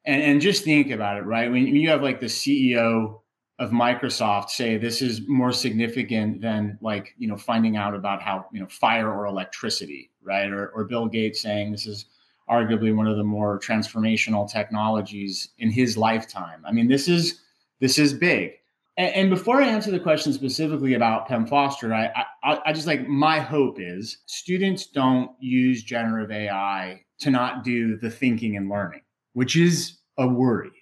and, 0.07 0.23
and 0.23 0.41
just 0.41 0.65
think 0.65 0.91
about 0.91 1.19
it, 1.19 1.25
right? 1.25 1.51
When, 1.51 1.67
you 1.67 1.89
have 1.91 2.03
like 2.03 2.21
the 2.21 2.27
CEO 2.27 3.21
of 3.59 3.71
Microsoft 3.71 4.51
say 4.51 4.77
this 4.77 5.03
is 5.03 5.27
more 5.27 5.53
significant 5.53 6.41
than 6.41 6.79
like, 6.81 7.15
you 7.19 7.27
know, 7.27 7.37
finding 7.37 7.77
out 7.77 7.95
about 7.95 8.23
how, 8.23 8.47
you 8.53 8.61
know, 8.61 8.67
fire 8.69 9.13
or 9.13 9.27
electricity, 9.27 10.11
right? 10.23 10.51
Or, 10.51 10.69
or 10.69 10.85
Bill 10.85 11.07
Gates 11.07 11.41
saying 11.41 11.73
this 11.73 11.87
is 11.87 12.07
arguably 12.49 12.95
one 12.95 13.09
of 13.09 13.17
the 13.17 13.25
more 13.25 13.59
transformational 13.59 14.51
technologies 14.51 15.49
in 15.59 15.71
his 15.71 15.97
lifetime. 15.97 16.63
I 16.65 16.73
mean, 16.73 16.89
this 16.89 17.09
is 17.09 17.41
this 17.81 17.99
is 17.99 18.13
big. 18.13 18.53
And, 18.97 19.15
and 19.15 19.31
before 19.31 19.61
I 19.61 19.67
answer 19.67 19.91
the 19.91 19.99
question 19.99 20.33
specifically 20.33 20.95
about 20.95 21.27
Penn 21.27 21.47
Foster, 21.47 21.93
I, 21.93 22.25
I 22.45 22.61
I 22.67 22.73
just 22.73 22.87
like 22.87 23.09
my 23.09 23.41
hope 23.41 23.81
is 23.81 24.19
students 24.27 24.87
don't 24.87 25.31
use 25.41 25.83
generative 25.83 26.31
AI 26.31 27.03
to 27.21 27.31
not 27.31 27.65
do 27.65 27.97
the 27.97 28.11
thinking 28.11 28.57
and 28.57 28.69
learning 28.69 29.01
which 29.37 29.55
is 29.55 29.99
a 30.17 30.27
worry, 30.27 30.73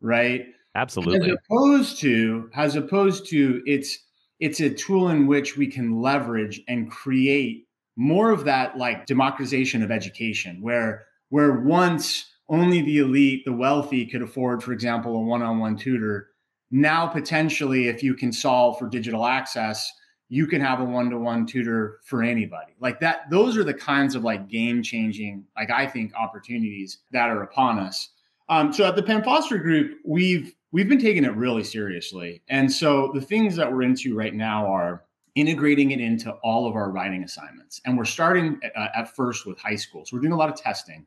right? 0.00 0.46
Absolutely. 0.74 1.30
As 1.30 1.36
opposed 1.44 2.00
to, 2.00 2.48
as 2.54 2.74
opposed 2.74 3.28
to, 3.28 3.60
it's 3.66 3.98
it's 4.40 4.60
a 4.60 4.70
tool 4.70 5.10
in 5.10 5.26
which 5.26 5.58
we 5.58 5.66
can 5.66 6.00
leverage 6.00 6.62
and 6.68 6.90
create 6.90 7.66
more 7.96 8.30
of 8.30 8.46
that 8.46 8.78
like 8.78 9.04
democratization 9.04 9.82
of 9.82 9.90
education, 9.90 10.62
where 10.62 11.04
where 11.28 11.60
once 11.60 12.24
only 12.48 12.80
the 12.80 12.96
elite, 12.96 13.44
the 13.44 13.52
wealthy 13.52 14.06
could 14.06 14.22
afford, 14.22 14.62
for 14.62 14.72
example, 14.72 15.14
a 15.14 15.20
one-on-one 15.20 15.76
tutor. 15.76 16.28
Now, 16.70 17.08
potentially, 17.08 17.88
if 17.88 18.02
you 18.02 18.14
can 18.14 18.32
solve 18.32 18.78
for 18.78 18.88
digital 18.88 19.26
access, 19.26 19.86
you 20.28 20.46
can 20.46 20.60
have 20.60 20.80
a 20.80 20.84
one-to-one 20.84 21.46
tutor 21.46 22.00
for 22.04 22.22
anybody. 22.22 22.74
Like 22.80 23.00
that 23.00 23.30
those 23.30 23.56
are 23.56 23.64
the 23.64 23.74
kinds 23.74 24.14
of 24.14 24.24
like 24.24 24.48
game 24.48 24.82
changing 24.82 25.44
like 25.56 25.70
i 25.70 25.86
think 25.86 26.14
opportunities 26.14 26.98
that 27.12 27.28
are 27.30 27.42
upon 27.42 27.78
us. 27.78 28.10
Um, 28.48 28.72
so 28.72 28.84
at 28.86 28.96
the 28.96 29.02
penn 29.02 29.22
foster 29.22 29.58
group 29.58 29.98
we've 30.04 30.54
we've 30.72 30.88
been 30.88 31.00
taking 31.00 31.24
it 31.24 31.34
really 31.34 31.64
seriously. 31.64 32.42
And 32.48 32.70
so 32.70 33.10
the 33.14 33.20
things 33.20 33.56
that 33.56 33.72
we're 33.72 33.82
into 33.82 34.14
right 34.14 34.34
now 34.34 34.66
are 34.66 35.04
integrating 35.34 35.92
it 35.92 36.00
into 36.00 36.32
all 36.42 36.66
of 36.66 36.74
our 36.74 36.90
writing 36.90 37.22
assignments. 37.22 37.80
And 37.86 37.96
we're 37.96 38.04
starting 38.04 38.58
at, 38.62 38.76
uh, 38.76 38.88
at 38.94 39.14
first 39.14 39.46
with 39.46 39.58
high 39.58 39.76
school. 39.76 40.04
So 40.04 40.16
we're 40.16 40.20
doing 40.20 40.32
a 40.32 40.36
lot 40.36 40.48
of 40.48 40.56
testing. 40.56 41.06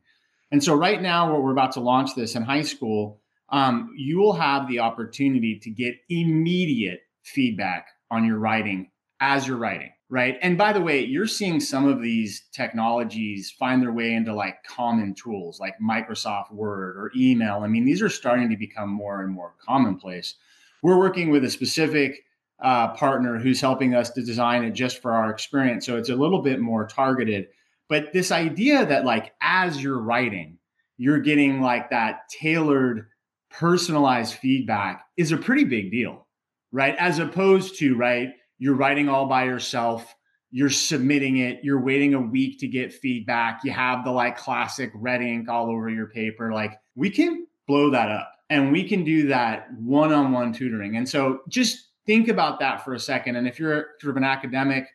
And 0.50 0.62
so 0.62 0.74
right 0.74 1.00
now 1.00 1.38
we're 1.38 1.52
about 1.52 1.72
to 1.72 1.80
launch 1.80 2.14
this 2.14 2.34
in 2.34 2.42
high 2.42 2.62
school 2.62 3.20
um, 3.52 3.90
you 3.94 4.18
will 4.18 4.32
have 4.32 4.66
the 4.66 4.80
opportunity 4.80 5.58
to 5.58 5.70
get 5.70 5.94
immediate 6.08 7.02
feedback 7.22 7.88
on 8.10 8.24
your 8.24 8.38
writing 8.38 8.90
as 9.22 9.46
you're 9.46 9.56
writing, 9.56 9.92
right? 10.10 10.36
And 10.42 10.58
by 10.58 10.72
the 10.72 10.80
way, 10.80 11.04
you're 11.04 11.28
seeing 11.28 11.60
some 11.60 11.86
of 11.86 12.02
these 12.02 12.42
technologies 12.52 13.54
find 13.56 13.80
their 13.80 13.92
way 13.92 14.14
into 14.14 14.34
like 14.34 14.64
common 14.64 15.14
tools 15.14 15.60
like 15.60 15.74
Microsoft 15.80 16.52
Word 16.52 16.96
or 16.96 17.12
email. 17.16 17.60
I 17.62 17.68
mean, 17.68 17.84
these 17.84 18.02
are 18.02 18.08
starting 18.08 18.50
to 18.50 18.56
become 18.56 18.90
more 18.90 19.22
and 19.22 19.32
more 19.32 19.54
commonplace. 19.64 20.34
We're 20.82 20.98
working 20.98 21.30
with 21.30 21.44
a 21.44 21.50
specific 21.50 22.24
uh, 22.60 22.94
partner 22.94 23.38
who's 23.38 23.60
helping 23.60 23.94
us 23.94 24.10
to 24.10 24.24
design 24.24 24.64
it 24.64 24.72
just 24.72 25.00
for 25.00 25.12
our 25.12 25.30
experience. 25.30 25.86
So 25.86 25.96
it's 25.96 26.10
a 26.10 26.16
little 26.16 26.42
bit 26.42 26.58
more 26.58 26.84
targeted. 26.84 27.46
But 27.88 28.12
this 28.12 28.32
idea 28.32 28.84
that, 28.84 29.04
like, 29.04 29.34
as 29.40 29.80
you're 29.80 30.00
writing, 30.00 30.58
you're 30.96 31.20
getting 31.20 31.60
like 31.60 31.90
that 31.90 32.28
tailored, 32.28 33.06
personalized 33.50 34.34
feedback 34.34 35.04
is 35.16 35.30
a 35.30 35.36
pretty 35.36 35.64
big 35.64 35.92
deal, 35.92 36.26
right? 36.72 36.96
As 36.98 37.20
opposed 37.20 37.78
to, 37.78 37.94
right, 37.94 38.30
you're 38.62 38.76
writing 38.76 39.08
all 39.08 39.26
by 39.26 39.42
yourself, 39.42 40.14
you're 40.52 40.70
submitting 40.70 41.38
it, 41.38 41.58
you're 41.64 41.80
waiting 41.80 42.14
a 42.14 42.20
week 42.20 42.60
to 42.60 42.68
get 42.68 42.92
feedback, 42.92 43.58
you 43.64 43.72
have 43.72 44.04
the 44.04 44.10
like 44.12 44.36
classic 44.36 44.92
red 44.94 45.20
ink 45.20 45.48
all 45.48 45.68
over 45.68 45.88
your 45.88 46.06
paper. 46.06 46.52
Like, 46.52 46.78
we 46.94 47.10
can 47.10 47.48
blow 47.66 47.90
that 47.90 48.08
up 48.08 48.30
and 48.50 48.70
we 48.70 48.88
can 48.88 49.02
do 49.02 49.26
that 49.26 49.66
one 49.80 50.12
on 50.12 50.30
one 50.30 50.52
tutoring. 50.52 50.96
And 50.96 51.08
so 51.08 51.40
just 51.48 51.88
think 52.06 52.28
about 52.28 52.60
that 52.60 52.84
for 52.84 52.94
a 52.94 53.00
second. 53.00 53.34
And 53.34 53.48
if 53.48 53.58
you're 53.58 53.86
sort 54.00 54.12
of 54.12 54.16
an 54.16 54.22
academic 54.22 54.86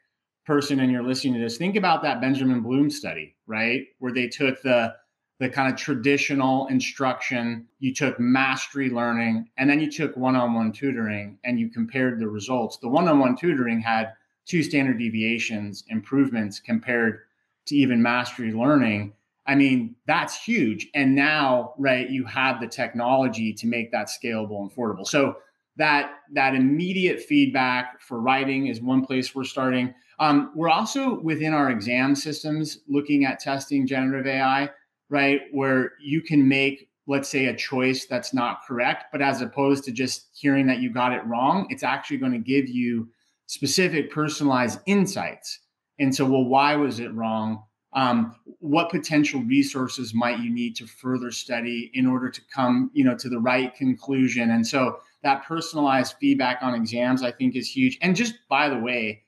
person 0.46 0.80
and 0.80 0.90
you're 0.90 1.04
listening 1.04 1.34
to 1.34 1.42
this, 1.42 1.58
think 1.58 1.76
about 1.76 2.02
that 2.04 2.22
Benjamin 2.22 2.62
Bloom 2.62 2.90
study, 2.90 3.36
right? 3.48 3.82
Where 4.00 4.14
they 4.14 4.30
took 4.30 4.62
the 4.62 4.94
the 5.40 5.50
kind 5.50 5.72
of 5.72 5.80
traditional 5.80 6.68
instruction, 6.68 7.68
you 7.80 7.94
took 7.94 8.20
mastery 8.20 8.90
learning, 8.90 9.50
and 9.58 9.70
then 9.70 9.80
you 9.80 9.92
took 9.92 10.18
one-on-one 10.18 10.72
tutoring 10.72 11.38
and 11.44 11.60
you 11.60 11.70
compared 11.70 12.20
the 12.20 12.28
results. 12.28 12.78
The 12.78 12.88
one-on-one 12.88 13.38
tutoring 13.38 13.80
had 13.80 14.14
two 14.46 14.64
standard 14.64 14.98
deviations 14.98 15.84
improvements 15.90 16.60
compared 16.60 17.20
to 17.68 17.76
even 17.76 18.02
mastery 18.02 18.52
learning. 18.52 19.14
I 19.46 19.56
mean, 19.56 19.96
that's 20.08 20.42
huge. 20.44 20.88
And 20.96 21.14
now, 21.16 21.74
right, 21.78 22.10
you 22.10 22.26
have 22.26 22.60
the 22.60 22.68
technology 22.68 23.54
to 23.54 23.68
make 23.68 23.92
that 23.92 24.08
scalable 24.08 24.62
and 24.62 24.72
affordable. 24.72 25.06
So 25.06 25.38
that 25.78 26.12
that 26.34 26.56
immediate 26.56 27.22
feedback 27.22 28.02
for 28.02 28.20
writing 28.20 28.68
is 28.68 28.82
one 28.82 29.06
place 29.06 29.36
we're 29.36 29.44
starting. 29.44 29.94
Um, 30.20 30.52
we're 30.56 30.70
also 30.70 31.20
within 31.20 31.54
our 31.54 31.70
exam 31.70 32.16
systems 32.16 32.80
looking 32.88 33.26
at 33.26 33.40
testing 33.40 33.86
generative 33.86 34.26
AI, 34.26 34.72
right? 35.10 35.42
Where 35.52 35.94
you 36.02 36.22
can 36.22 36.48
make, 36.48 36.90
let's 37.08 37.30
say, 37.30 37.46
a 37.46 37.56
choice 37.56 38.06
that's 38.06 38.34
not 38.34 38.62
correct, 38.68 39.06
but 39.12 39.22
as 39.22 39.42
opposed 39.42 39.84
to 39.86 39.92
just 39.92 40.28
hearing 40.34 40.68
that 40.68 40.80
you 40.80 40.92
got 40.92 41.14
it 41.14 41.26
wrong, 41.26 41.68
it's 41.70 41.84
actually 41.84 42.18
going 42.18 42.34
to 42.34 42.40
give 42.40 42.68
you 42.68 43.10
specific 43.46 44.12
personalized 44.12 44.80
insights. 44.86 45.60
And 46.00 46.14
so, 46.14 46.26
well, 46.26 46.44
why 46.44 46.76
was 46.76 47.00
it 47.00 47.14
wrong? 47.14 47.64
Um, 47.94 48.36
what 48.60 48.92
potential 48.92 49.42
resources 49.42 50.14
might 50.14 50.40
you 50.40 50.54
need 50.54 50.76
to 50.76 50.86
further 50.86 51.32
study 51.32 51.90
in 51.94 52.06
order 52.06 52.30
to 52.30 52.42
come, 52.54 52.92
you 52.94 53.04
know, 53.04 53.16
to 53.16 53.30
the 53.30 53.40
right 53.40 53.74
conclusion? 53.74 54.52
And 54.52 54.68
so 54.68 55.00
that 55.24 55.46
personalized 55.46 56.16
feedback 56.20 56.60
on 56.62 56.76
exams, 56.76 57.24
I 57.24 57.32
think, 57.32 57.56
is 57.56 57.70
huge. 57.70 57.98
And 58.02 58.16
just 58.16 58.36
by 58.50 58.70
the 58.70 58.78
way, 58.78 59.24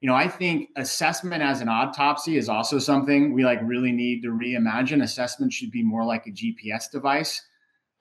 you 0.00 0.08
know, 0.08 0.14
I 0.14 0.28
think 0.28 0.68
assessment 0.76 1.42
as 1.42 1.60
an 1.60 1.68
autopsy 1.68 2.36
is 2.36 2.48
also 2.48 2.78
something 2.78 3.32
we 3.32 3.44
like 3.44 3.60
really 3.62 3.92
need 3.92 4.22
to 4.22 4.28
reimagine. 4.28 5.02
Assessment 5.02 5.52
should 5.52 5.70
be 5.70 5.82
more 5.82 6.04
like 6.04 6.26
a 6.26 6.30
GPS 6.30 6.90
device. 6.90 7.42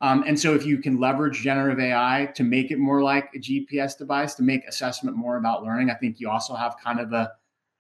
Um, 0.02 0.24
and 0.28 0.38
so, 0.38 0.54
if 0.54 0.66
you 0.66 0.80
can 0.80 1.00
leverage 1.00 1.42
generative 1.42 1.80
AI 1.80 2.32
to 2.36 2.44
make 2.44 2.70
it 2.70 2.80
more 2.80 3.02
like 3.02 3.30
a 3.34 3.40
GPS 3.40 3.98
device, 3.98 4.36
to 4.36 4.44
make 4.44 4.68
assessment 4.68 5.16
more 5.16 5.38
about 5.38 5.64
learning, 5.64 5.90
I 5.90 5.96
think 5.96 6.20
you 6.20 6.30
also 6.30 6.54
have 6.54 6.75
kind 6.84 7.00
of 7.00 7.14
a, 7.14 7.32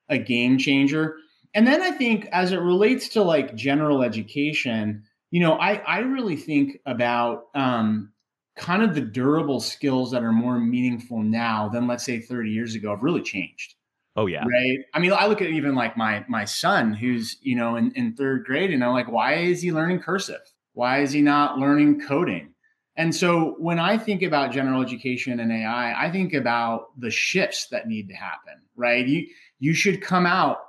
a 0.07 0.17
game 0.17 0.57
changer. 0.57 1.17
And 1.53 1.67
then 1.67 1.81
I 1.81 1.91
think 1.91 2.27
as 2.31 2.51
it 2.51 2.59
relates 2.59 3.09
to 3.09 3.21
like 3.21 3.55
general 3.55 4.01
education, 4.01 5.03
you 5.31 5.41
know, 5.41 5.53
I, 5.53 5.75
I 5.85 5.99
really 5.99 6.37
think 6.37 6.79
about 6.85 7.47
um, 7.53 8.11
kind 8.55 8.81
of 8.81 8.95
the 8.95 9.01
durable 9.01 9.59
skills 9.59 10.11
that 10.11 10.23
are 10.23 10.31
more 10.31 10.59
meaningful 10.59 11.21
now 11.21 11.67
than 11.69 11.87
let's 11.87 12.05
say 12.05 12.19
30 12.19 12.49
years 12.49 12.75
ago 12.75 12.91
have 12.91 13.03
really 13.03 13.21
changed. 13.21 13.75
Oh 14.15 14.27
yeah. 14.27 14.45
Right. 14.45 14.79
I 14.93 14.99
mean, 14.99 15.11
I 15.11 15.27
look 15.27 15.41
at 15.41 15.49
even 15.49 15.75
like 15.75 15.97
my 15.97 16.23
my 16.27 16.45
son 16.45 16.93
who's, 16.93 17.37
you 17.41 17.55
know, 17.55 17.75
in, 17.75 17.91
in 17.91 18.13
third 18.13 18.45
grade, 18.45 18.71
and 18.71 18.83
I'm 18.83 18.93
like, 18.93 19.11
why 19.11 19.35
is 19.35 19.61
he 19.61 19.71
learning 19.71 19.99
cursive? 19.99 20.41
Why 20.73 21.01
is 21.01 21.11
he 21.11 21.21
not 21.21 21.57
learning 21.57 22.01
coding? 22.01 22.53
And 22.97 23.13
so 23.13 23.55
when 23.59 23.77
I 23.77 23.97
think 23.97 24.21
about 24.21 24.53
general 24.53 24.81
education 24.81 25.39
and 25.41 25.51
AI, 25.51 26.05
I 26.07 26.09
think 26.11 26.33
about 26.33 26.97
the 26.97 27.11
shifts 27.11 27.67
that 27.71 27.87
need 27.87 28.07
to 28.07 28.15
happen, 28.15 28.61
right? 28.75 29.05
You 29.05 29.27
you 29.59 29.73
should 29.73 30.01
come 30.01 30.25
out 30.25 30.59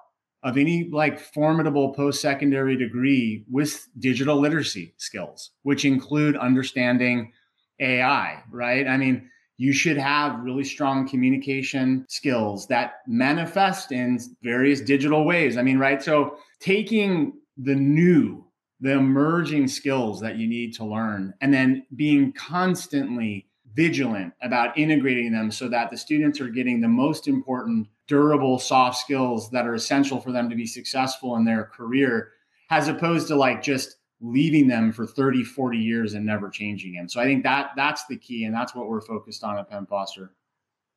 of 0.42 0.56
any 0.56 0.88
like 0.90 1.18
formidable 1.18 1.92
post-secondary 1.94 2.76
degree 2.76 3.44
with 3.50 3.88
digital 3.98 4.40
literacy 4.40 4.94
skills, 4.96 5.50
which 5.62 5.84
include 5.84 6.36
understanding 6.36 7.32
AI, 7.80 8.42
right? 8.50 8.86
I 8.86 8.96
mean, 8.96 9.30
you 9.58 9.72
should 9.72 9.96
have 9.96 10.40
really 10.40 10.64
strong 10.64 11.08
communication 11.08 12.04
skills 12.08 12.66
that 12.66 13.00
manifest 13.06 13.92
in 13.92 14.18
various 14.42 14.80
digital 14.80 15.24
ways. 15.24 15.56
I 15.56 15.62
mean, 15.62 15.78
right? 15.78 16.02
So 16.02 16.36
taking 16.60 17.32
the 17.56 17.74
new, 17.74 18.44
the 18.80 18.92
emerging 18.92 19.68
skills 19.68 20.20
that 20.20 20.36
you 20.36 20.46
need 20.46 20.74
to 20.74 20.84
learn, 20.84 21.32
and 21.40 21.52
then 21.52 21.86
being 21.96 22.32
constantly 22.32 23.46
vigilant 23.74 24.32
about 24.42 24.76
integrating 24.76 25.32
them 25.32 25.50
so 25.50 25.68
that 25.68 25.90
the 25.90 25.96
students 25.96 26.40
are 26.40 26.48
getting 26.48 26.80
the 26.80 26.88
most 26.88 27.28
important 27.28 27.86
durable 28.08 28.58
soft 28.58 28.98
skills 28.98 29.50
that 29.50 29.66
are 29.66 29.74
essential 29.74 30.20
for 30.20 30.32
them 30.32 30.48
to 30.48 30.56
be 30.56 30.66
successful 30.66 31.36
in 31.36 31.44
their 31.44 31.64
career 31.64 32.30
as 32.70 32.88
opposed 32.88 33.28
to 33.28 33.36
like 33.36 33.62
just 33.62 33.96
leaving 34.20 34.66
them 34.66 34.92
for 34.92 35.06
30 35.06 35.44
40 35.44 35.78
years 35.78 36.14
and 36.14 36.24
never 36.24 36.48
changing 36.48 36.94
them 36.94 37.08
so 37.08 37.20
i 37.20 37.24
think 37.24 37.42
that 37.42 37.70
that's 37.76 38.06
the 38.06 38.16
key 38.16 38.44
and 38.44 38.54
that's 38.54 38.74
what 38.74 38.88
we're 38.88 39.00
focused 39.00 39.44
on 39.44 39.58
at 39.58 39.68
penn 39.68 39.86
foster. 39.86 40.32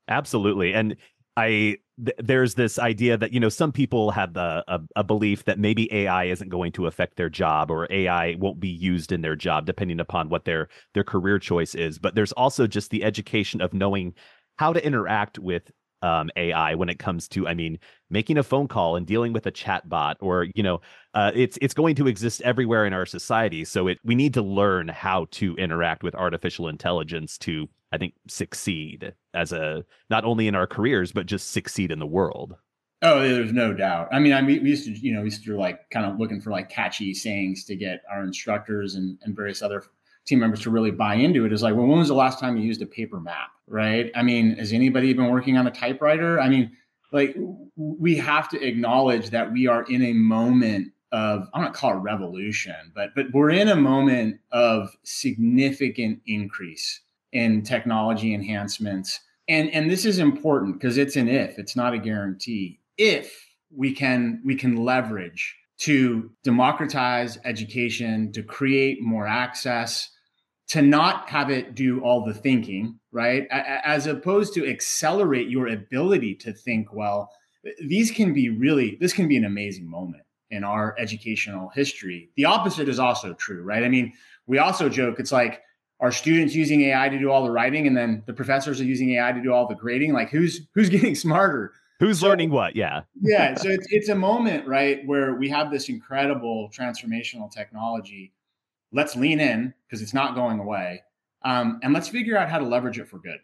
Absolutely 0.07 0.73
and 0.73 0.95
i 1.35 1.77
th- 2.03 2.17
there's 2.17 2.55
this 2.55 2.79
idea 2.79 3.17
that 3.17 3.33
you 3.33 3.39
know 3.39 3.49
some 3.49 3.71
people 3.71 4.11
have 4.11 4.33
the, 4.33 4.63
a, 4.67 4.79
a 4.95 5.03
belief 5.03 5.43
that 5.45 5.59
maybe 5.59 5.91
ai 5.93 6.25
isn't 6.25 6.49
going 6.49 6.71
to 6.71 6.87
affect 6.87 7.17
their 7.17 7.29
job 7.29 7.69
or 7.69 7.87
ai 7.91 8.35
won't 8.39 8.59
be 8.59 8.69
used 8.69 9.11
in 9.11 9.21
their 9.21 9.35
job 9.35 9.65
depending 9.65 9.99
upon 9.99 10.29
what 10.29 10.45
their 10.45 10.69
their 10.93 11.03
career 11.03 11.37
choice 11.37 11.75
is 11.75 11.99
but 11.99 12.15
there's 12.15 12.31
also 12.33 12.65
just 12.65 12.89
the 12.89 13.03
education 13.03 13.61
of 13.61 13.73
knowing 13.73 14.13
how 14.57 14.73
to 14.73 14.85
interact 14.85 15.37
with 15.37 15.71
um, 16.01 16.29
AI 16.35 16.75
when 16.75 16.89
it 16.89 16.99
comes 16.99 17.27
to, 17.29 17.47
I 17.47 17.53
mean, 17.53 17.79
making 18.09 18.37
a 18.37 18.43
phone 18.43 18.67
call 18.67 18.95
and 18.95 19.05
dealing 19.05 19.33
with 19.33 19.45
a 19.45 19.51
chat 19.51 19.87
bot, 19.87 20.17
or 20.19 20.47
you 20.55 20.63
know, 20.63 20.81
uh, 21.13 21.31
it's 21.35 21.57
it's 21.61 21.73
going 21.73 21.95
to 21.95 22.07
exist 22.07 22.41
everywhere 22.41 22.85
in 22.85 22.93
our 22.93 23.05
society. 23.05 23.65
So 23.65 23.87
it 23.87 23.99
we 24.03 24.15
need 24.15 24.33
to 24.35 24.41
learn 24.41 24.87
how 24.87 25.27
to 25.31 25.55
interact 25.55 26.03
with 26.03 26.15
artificial 26.15 26.67
intelligence 26.67 27.37
to, 27.39 27.67
I 27.91 27.97
think, 27.97 28.13
succeed 28.27 29.13
as 29.33 29.51
a 29.51 29.83
not 30.09 30.25
only 30.25 30.47
in 30.47 30.55
our 30.55 30.67
careers 30.67 31.11
but 31.11 31.25
just 31.25 31.51
succeed 31.51 31.91
in 31.91 31.99
the 31.99 32.07
world. 32.07 32.55
Oh, 33.01 33.21
there's 33.21 33.53
no 33.53 33.73
doubt. 33.73 34.09
I 34.11 34.19
mean, 34.19 34.33
I 34.33 34.41
mean, 34.41 34.61
we 34.61 34.71
used 34.71 34.85
to, 34.85 34.91
you 34.91 35.13
know, 35.13 35.21
we 35.21 35.25
used 35.25 35.45
to 35.45 35.57
like 35.57 35.89
kind 35.89 36.05
of 36.05 36.19
looking 36.19 36.41
for 36.41 36.51
like 36.51 36.69
catchy 36.69 37.13
sayings 37.13 37.63
to 37.65 37.75
get 37.77 38.01
our 38.11 38.23
instructors 38.23 38.95
and, 38.95 39.17
and 39.23 39.33
various 39.33 39.61
other 39.61 39.83
team 40.25 40.39
members 40.39 40.61
to 40.61 40.69
really 40.69 40.91
buy 40.91 41.15
into 41.15 41.45
it 41.45 41.53
is 41.53 41.63
like, 41.63 41.75
well, 41.75 41.87
when 41.87 41.99
was 41.99 42.09
the 42.09 42.13
last 42.13 42.39
time 42.39 42.57
you 42.57 42.63
used 42.63 42.81
a 42.81 42.85
paper 42.85 43.19
map? 43.19 43.49
Right. 43.67 44.11
I 44.15 44.23
mean, 44.23 44.55
has 44.57 44.73
anybody 44.73 45.13
been 45.13 45.29
working 45.29 45.57
on 45.57 45.67
a 45.67 45.71
typewriter? 45.71 46.39
I 46.39 46.49
mean, 46.49 46.71
like 47.11 47.35
we 47.75 48.15
have 48.17 48.49
to 48.49 48.63
acknowledge 48.63 49.29
that 49.31 49.51
we 49.51 49.67
are 49.67 49.83
in 49.83 50.03
a 50.03 50.13
moment 50.13 50.91
of 51.11 51.47
I'm 51.53 51.61
not 51.61 51.73
call 51.73 51.93
it 51.93 52.01
revolution, 52.01 52.75
but 52.93 53.15
but 53.15 53.27
we're 53.33 53.49
in 53.49 53.69
a 53.69 53.75
moment 53.75 54.39
of 54.51 54.95
significant 55.03 56.21
increase 56.27 57.01
in 57.31 57.63
technology 57.63 58.33
enhancements. 58.33 59.19
And 59.47 59.69
and 59.71 59.89
this 59.89 60.05
is 60.05 60.19
important 60.19 60.75
because 60.75 60.97
it's 60.97 61.15
an 61.15 61.27
if, 61.27 61.57
it's 61.57 61.75
not 61.75 61.93
a 61.93 61.97
guarantee. 61.97 62.79
If 62.97 63.47
we 63.75 63.93
can 63.93 64.41
we 64.45 64.55
can 64.55 64.77
leverage 64.77 65.55
to 65.79 66.29
democratize 66.43 67.37
education, 67.45 68.31
to 68.33 68.43
create 68.43 69.01
more 69.01 69.27
access, 69.27 70.09
to 70.67 70.81
not 70.81 71.29
have 71.29 71.49
it 71.49 71.73
do 71.73 71.99
all 72.01 72.23
the 72.23 72.33
thinking, 72.33 72.99
right? 73.11 73.47
As 73.49 74.05
opposed 74.05 74.53
to 74.53 74.69
accelerate 74.69 75.49
your 75.49 75.67
ability 75.67 76.35
to 76.35 76.53
think 76.53 76.93
well. 76.93 77.31
These 77.81 78.11
can 78.11 78.33
be 78.33 78.49
really, 78.49 78.97
this 78.99 79.13
can 79.13 79.27
be 79.27 79.37
an 79.37 79.45
amazing 79.45 79.89
moment 79.89 80.23
in 80.51 80.63
our 80.63 80.95
educational 80.99 81.69
history. 81.69 82.29
The 82.35 82.45
opposite 82.45 82.89
is 82.89 82.99
also 82.99 83.33
true, 83.33 83.63
right? 83.63 83.83
I 83.83 83.89
mean, 83.89 84.13
we 84.47 84.57
also 84.57 84.89
joke, 84.89 85.19
it's 85.19 85.31
like, 85.31 85.61
are 86.01 86.11
students 86.11 86.55
using 86.55 86.81
AI 86.81 87.09
to 87.09 87.19
do 87.19 87.29
all 87.29 87.43
the 87.43 87.51
writing 87.51 87.85
and 87.85 87.95
then 87.95 88.23
the 88.25 88.33
professors 88.33 88.79
are 88.79 88.85
using 88.85 89.11
AI 89.13 89.31
to 89.31 89.41
do 89.41 89.53
all 89.53 89.67
the 89.67 89.75
grading? 89.75 90.13
Like 90.13 90.29
who's 90.29 90.61
who's 90.73 90.89
getting 90.95 91.15
smarter? 91.15 91.73
Who's 91.99 92.19
so, 92.19 92.27
learning 92.27 92.51
what? 92.51 92.75
Yeah. 92.75 93.01
yeah. 93.21 93.55
So 93.57 93.69
it's 93.69 93.87
it's 93.89 94.09
a 94.09 94.15
moment, 94.15 94.67
right, 94.67 95.05
where 95.05 95.35
we 95.35 95.49
have 95.49 95.71
this 95.71 95.89
incredible 95.89 96.69
transformational 96.73 97.51
technology 97.51 98.33
let's 98.91 99.15
lean 99.15 99.39
in 99.39 99.73
because 99.87 100.01
it's 100.01 100.13
not 100.13 100.35
going 100.35 100.59
away. 100.59 101.03
Um, 101.43 101.79
and 101.83 101.93
let's 101.93 102.07
figure 102.07 102.37
out 102.37 102.49
how 102.49 102.59
to 102.59 102.65
leverage 102.65 102.99
it 102.99 103.07
for 103.07 103.19
good. 103.19 103.39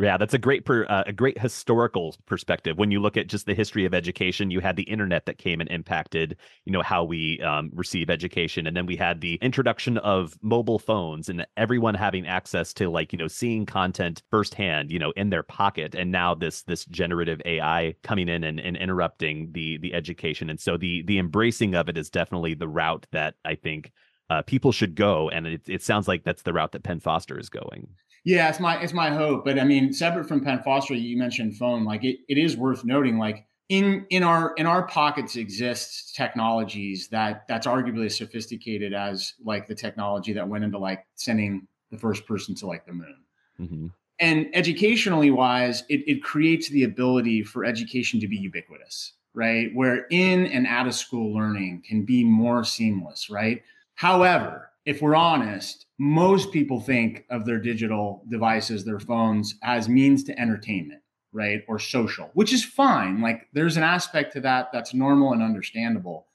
Yeah, 0.00 0.16
that's 0.16 0.34
a 0.34 0.38
great 0.38 0.64
per, 0.64 0.84
uh, 0.84 1.02
a 1.08 1.12
great 1.12 1.38
historical 1.40 2.14
perspective. 2.24 2.78
When 2.78 2.92
you 2.92 3.00
look 3.00 3.16
at 3.16 3.26
just 3.26 3.46
the 3.46 3.54
history 3.54 3.84
of 3.84 3.92
education, 3.94 4.48
you 4.48 4.60
had 4.60 4.76
the 4.76 4.84
internet 4.84 5.26
that 5.26 5.38
came 5.38 5.60
and 5.60 5.68
impacted, 5.70 6.36
you 6.64 6.72
know, 6.72 6.82
how 6.82 7.02
we 7.02 7.40
um, 7.40 7.72
receive 7.74 8.08
education, 8.08 8.68
and 8.68 8.76
then 8.76 8.86
we 8.86 8.94
had 8.94 9.20
the 9.20 9.40
introduction 9.42 9.98
of 9.98 10.38
mobile 10.40 10.78
phones 10.78 11.28
and 11.28 11.44
everyone 11.56 11.94
having 11.96 12.28
access 12.28 12.72
to 12.74 12.88
like 12.88 13.12
you 13.12 13.18
know 13.18 13.26
seeing 13.26 13.66
content 13.66 14.22
firsthand, 14.30 14.92
you 14.92 15.00
know, 15.00 15.10
in 15.16 15.30
their 15.30 15.42
pocket, 15.42 15.96
and 15.96 16.12
now 16.12 16.32
this 16.32 16.62
this 16.62 16.84
generative 16.84 17.42
AI 17.44 17.92
coming 18.04 18.28
in 18.28 18.44
and, 18.44 18.60
and 18.60 18.76
interrupting 18.76 19.50
the 19.50 19.78
the 19.78 19.94
education, 19.94 20.48
and 20.48 20.60
so 20.60 20.76
the 20.76 21.02
the 21.08 21.18
embracing 21.18 21.74
of 21.74 21.88
it 21.88 21.98
is 21.98 22.08
definitely 22.08 22.54
the 22.54 22.68
route 22.68 23.04
that 23.10 23.34
I 23.44 23.56
think 23.56 23.90
uh, 24.30 24.42
people 24.42 24.70
should 24.70 24.94
go, 24.94 25.28
and 25.28 25.44
it, 25.44 25.62
it 25.66 25.82
sounds 25.82 26.06
like 26.06 26.22
that's 26.22 26.42
the 26.42 26.52
route 26.52 26.70
that 26.70 26.84
Penn 26.84 27.00
Foster 27.00 27.36
is 27.36 27.48
going. 27.48 27.88
Yeah, 28.24 28.48
it's 28.48 28.60
my 28.60 28.80
it's 28.80 28.92
my 28.92 29.10
hope. 29.10 29.44
But 29.44 29.58
I 29.58 29.64
mean, 29.64 29.92
separate 29.92 30.28
from 30.28 30.42
Penn 30.42 30.62
Foster, 30.62 30.94
you 30.94 31.16
mentioned 31.16 31.56
phone. 31.56 31.84
Like 31.84 32.04
it, 32.04 32.18
it 32.28 32.38
is 32.38 32.56
worth 32.56 32.84
noting. 32.84 33.18
Like 33.18 33.46
in 33.68 34.06
in 34.10 34.22
our 34.22 34.54
in 34.56 34.66
our 34.66 34.86
pockets 34.86 35.36
exists 35.36 36.12
technologies 36.12 37.08
that 37.08 37.44
that's 37.48 37.66
arguably 37.66 38.06
as 38.06 38.16
sophisticated 38.16 38.92
as 38.92 39.34
like 39.44 39.66
the 39.66 39.74
technology 39.74 40.32
that 40.32 40.48
went 40.48 40.64
into 40.64 40.78
like 40.78 41.06
sending 41.14 41.66
the 41.90 41.98
first 41.98 42.26
person 42.26 42.54
to 42.56 42.66
like 42.66 42.86
the 42.86 42.92
moon. 42.92 43.16
Mm-hmm. 43.60 43.86
And 44.20 44.48
educationally 44.52 45.30
wise, 45.30 45.84
it, 45.88 46.02
it 46.08 46.24
creates 46.24 46.68
the 46.70 46.82
ability 46.82 47.44
for 47.44 47.64
education 47.64 48.18
to 48.20 48.26
be 48.26 48.36
ubiquitous, 48.36 49.12
right? 49.32 49.70
Where 49.74 50.06
in 50.10 50.46
and 50.46 50.66
out 50.66 50.88
of 50.88 50.94
school 50.94 51.32
learning 51.32 51.84
can 51.86 52.04
be 52.04 52.24
more 52.24 52.64
seamless, 52.64 53.30
right? 53.30 53.62
However, 53.94 54.70
if 54.84 55.00
we're 55.00 55.14
honest, 55.14 55.86
most 55.98 56.52
people 56.52 56.80
think 56.80 57.24
of 57.28 57.44
their 57.44 57.58
digital 57.58 58.24
devices, 58.30 58.84
their 58.84 59.00
phones, 59.00 59.56
as 59.62 59.88
means 59.88 60.22
to 60.24 60.40
entertainment, 60.40 61.02
right? 61.32 61.62
Or 61.66 61.78
social, 61.78 62.30
which 62.34 62.52
is 62.52 62.64
fine. 62.64 63.20
Like 63.20 63.48
there's 63.52 63.76
an 63.76 63.82
aspect 63.82 64.32
to 64.34 64.40
that 64.42 64.68
that's 64.72 64.94
normal 64.94 65.32
and 65.32 65.42
understandable. 65.42 66.26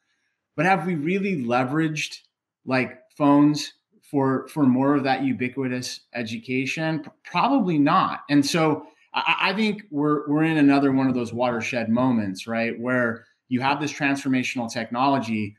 But 0.56 0.66
have 0.66 0.86
we 0.86 0.96
really 0.96 1.42
leveraged 1.42 2.20
like 2.66 3.00
phones 3.18 3.74
for 4.02 4.48
for 4.50 4.66
more 4.66 4.96
of 4.96 5.04
that 5.04 5.24
ubiquitous 5.24 6.02
education? 6.14 7.06
Probably 7.24 7.80
not. 7.80 8.22
And 8.30 8.46
so 8.46 8.86
I, 9.14 9.36
I 9.42 9.54
think 9.54 9.84
we're 9.92 10.28
we're 10.28 10.44
in 10.44 10.58
another 10.58 10.92
one 10.92 11.08
of 11.08 11.16
those 11.16 11.34
watershed 11.34 11.88
moments, 11.90 12.48
right? 12.48 12.78
Where 12.78 13.26
you 13.48 13.62
have 13.62 13.80
this 13.80 13.94
transformational 13.94 14.72
technology 14.72 15.56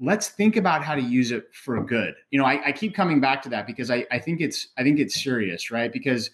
let's 0.00 0.28
think 0.28 0.56
about 0.56 0.82
how 0.82 0.94
to 0.94 1.00
use 1.00 1.30
it 1.30 1.54
for 1.54 1.82
good. 1.84 2.14
You 2.30 2.38
know, 2.38 2.46
I, 2.46 2.66
I 2.66 2.72
keep 2.72 2.94
coming 2.94 3.20
back 3.20 3.42
to 3.42 3.48
that 3.50 3.66
because 3.66 3.90
I, 3.90 4.06
I 4.10 4.18
think 4.18 4.40
it's 4.40 4.68
I 4.76 4.82
think 4.82 4.98
it's 4.98 5.22
serious, 5.22 5.70
right? 5.70 5.92
Because 5.92 6.30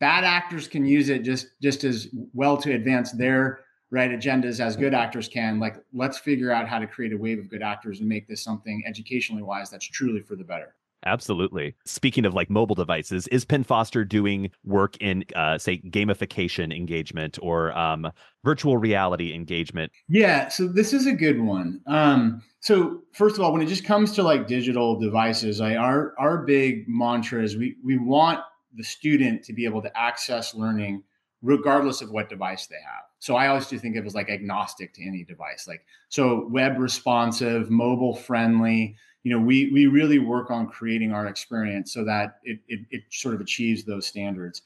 bad 0.00 0.24
actors 0.24 0.68
can 0.68 0.84
use 0.84 1.08
it 1.08 1.22
just 1.22 1.48
just 1.62 1.84
as 1.84 2.08
well 2.34 2.56
to 2.58 2.72
advance 2.72 3.12
their 3.12 3.60
right 3.90 4.10
agendas 4.10 4.60
as 4.60 4.76
good 4.76 4.94
actors 4.94 5.28
can. 5.28 5.60
Like, 5.60 5.76
let's 5.92 6.18
figure 6.18 6.50
out 6.50 6.68
how 6.68 6.78
to 6.78 6.86
create 6.86 7.12
a 7.12 7.16
wave 7.16 7.38
of 7.38 7.48
good 7.48 7.62
actors 7.62 8.00
and 8.00 8.08
make 8.08 8.26
this 8.26 8.42
something 8.42 8.82
educationally 8.86 9.42
wise 9.42 9.70
that's 9.70 9.86
truly 9.86 10.20
for 10.20 10.34
the 10.34 10.44
better. 10.44 10.74
Absolutely. 11.06 11.76
Speaking 11.84 12.26
of 12.26 12.34
like 12.34 12.50
mobile 12.50 12.74
devices, 12.74 13.28
is 13.28 13.44
Penn 13.44 13.62
Foster 13.62 14.04
doing 14.04 14.50
work 14.64 14.96
in, 15.00 15.24
uh, 15.36 15.56
say, 15.56 15.78
gamification 15.78 16.76
engagement 16.76 17.38
or 17.40 17.76
um, 17.78 18.10
virtual 18.44 18.76
reality 18.76 19.32
engagement? 19.32 19.92
Yeah, 20.08 20.48
so 20.48 20.66
this 20.66 20.92
is 20.92 21.06
a 21.06 21.12
good 21.12 21.40
one. 21.40 21.80
Um, 21.86 22.42
so 22.58 23.02
first 23.12 23.36
of 23.36 23.42
all, 23.42 23.52
when 23.52 23.62
it 23.62 23.66
just 23.66 23.84
comes 23.84 24.12
to 24.12 24.24
like 24.24 24.48
digital 24.48 24.98
devices, 24.98 25.60
I, 25.60 25.76
our 25.76 26.14
our 26.18 26.38
big 26.38 26.88
mantra 26.88 27.42
is 27.42 27.56
we 27.56 27.76
we 27.84 27.96
want 27.96 28.40
the 28.74 28.84
student 28.84 29.44
to 29.44 29.52
be 29.52 29.64
able 29.64 29.82
to 29.82 29.96
access 29.96 30.54
learning 30.54 31.04
regardless 31.42 32.00
of 32.00 32.10
what 32.10 32.28
device 32.28 32.66
they 32.66 32.76
have. 32.84 33.04
So 33.20 33.36
I 33.36 33.46
always 33.46 33.68
do 33.68 33.78
think 33.78 33.96
of 33.96 34.04
it 34.04 34.06
as 34.06 34.14
like 34.14 34.28
agnostic 34.28 34.92
to 34.94 35.06
any 35.06 35.22
device. 35.22 35.66
Like 35.68 35.84
so 36.08 36.48
web 36.50 36.78
responsive, 36.78 37.70
mobile 37.70 38.16
friendly 38.16 38.96
you 39.26 39.32
know, 39.32 39.40
we 39.44 39.72
we 39.72 39.88
really 39.88 40.20
work 40.20 40.52
on 40.52 40.68
creating 40.68 41.10
our 41.10 41.26
experience 41.26 41.92
so 41.92 42.04
that 42.04 42.38
it, 42.44 42.60
it, 42.68 42.78
it 42.92 43.02
sort 43.10 43.34
of 43.34 43.40
achieves 43.40 43.82
those 43.82 44.06
standards. 44.06 44.62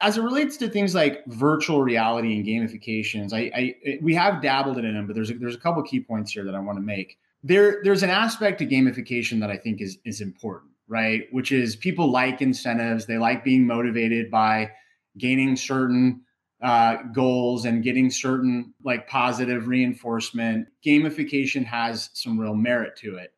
As 0.00 0.16
it 0.16 0.22
relates 0.22 0.56
to 0.58 0.68
things 0.68 0.94
like 0.94 1.26
virtual 1.26 1.82
reality 1.82 2.36
and 2.36 2.46
gamifications, 2.46 3.32
I, 3.32 3.50
I 3.52 3.98
we 4.00 4.14
have 4.14 4.40
dabbled 4.40 4.78
in 4.78 4.94
them, 4.94 5.08
but 5.08 5.16
there's 5.16 5.32
a, 5.32 5.34
there's 5.34 5.56
a 5.56 5.58
couple 5.58 5.82
key 5.82 5.98
points 5.98 6.30
here 6.30 6.44
that 6.44 6.54
I 6.54 6.60
want 6.60 6.78
to 6.78 6.82
make. 6.82 7.18
There 7.42 7.80
there's 7.82 8.04
an 8.04 8.10
aspect 8.10 8.60
to 8.60 8.66
gamification 8.66 9.40
that 9.40 9.50
I 9.50 9.56
think 9.56 9.80
is 9.80 9.98
is 10.04 10.20
important, 10.20 10.70
right? 10.86 11.24
Which 11.32 11.50
is 11.50 11.74
people 11.74 12.08
like 12.08 12.40
incentives, 12.40 13.06
they 13.06 13.18
like 13.18 13.42
being 13.42 13.66
motivated 13.66 14.30
by 14.30 14.70
gaining 15.18 15.56
certain 15.56 16.20
uh, 16.62 16.98
goals 17.12 17.64
and 17.64 17.82
getting 17.82 18.10
certain 18.10 18.72
like 18.84 19.08
positive 19.08 19.66
reinforcement. 19.66 20.68
Gamification 20.86 21.64
has 21.64 22.08
some 22.12 22.38
real 22.38 22.54
merit 22.54 22.94
to 22.98 23.16
it 23.16 23.32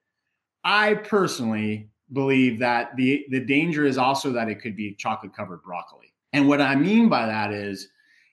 I 0.65 0.95
personally 0.95 1.91
believe 2.13 2.59
that 2.61 2.97
the 2.97 3.27
the 3.31 3.41
danger 3.41 3.85
is 3.85 3.99
also 3.99 4.33
that 4.33 4.49
it 4.49 4.61
could 4.61 4.77
be 4.77 4.95
chocolate 4.95 5.35
covered 5.35 5.63
broccoli. 5.63 6.13
And 6.33 6.49
what 6.49 6.61
I 6.61 6.75
mean 6.75 7.09
by 7.09 7.27
that 7.27 7.53
is 7.53 7.89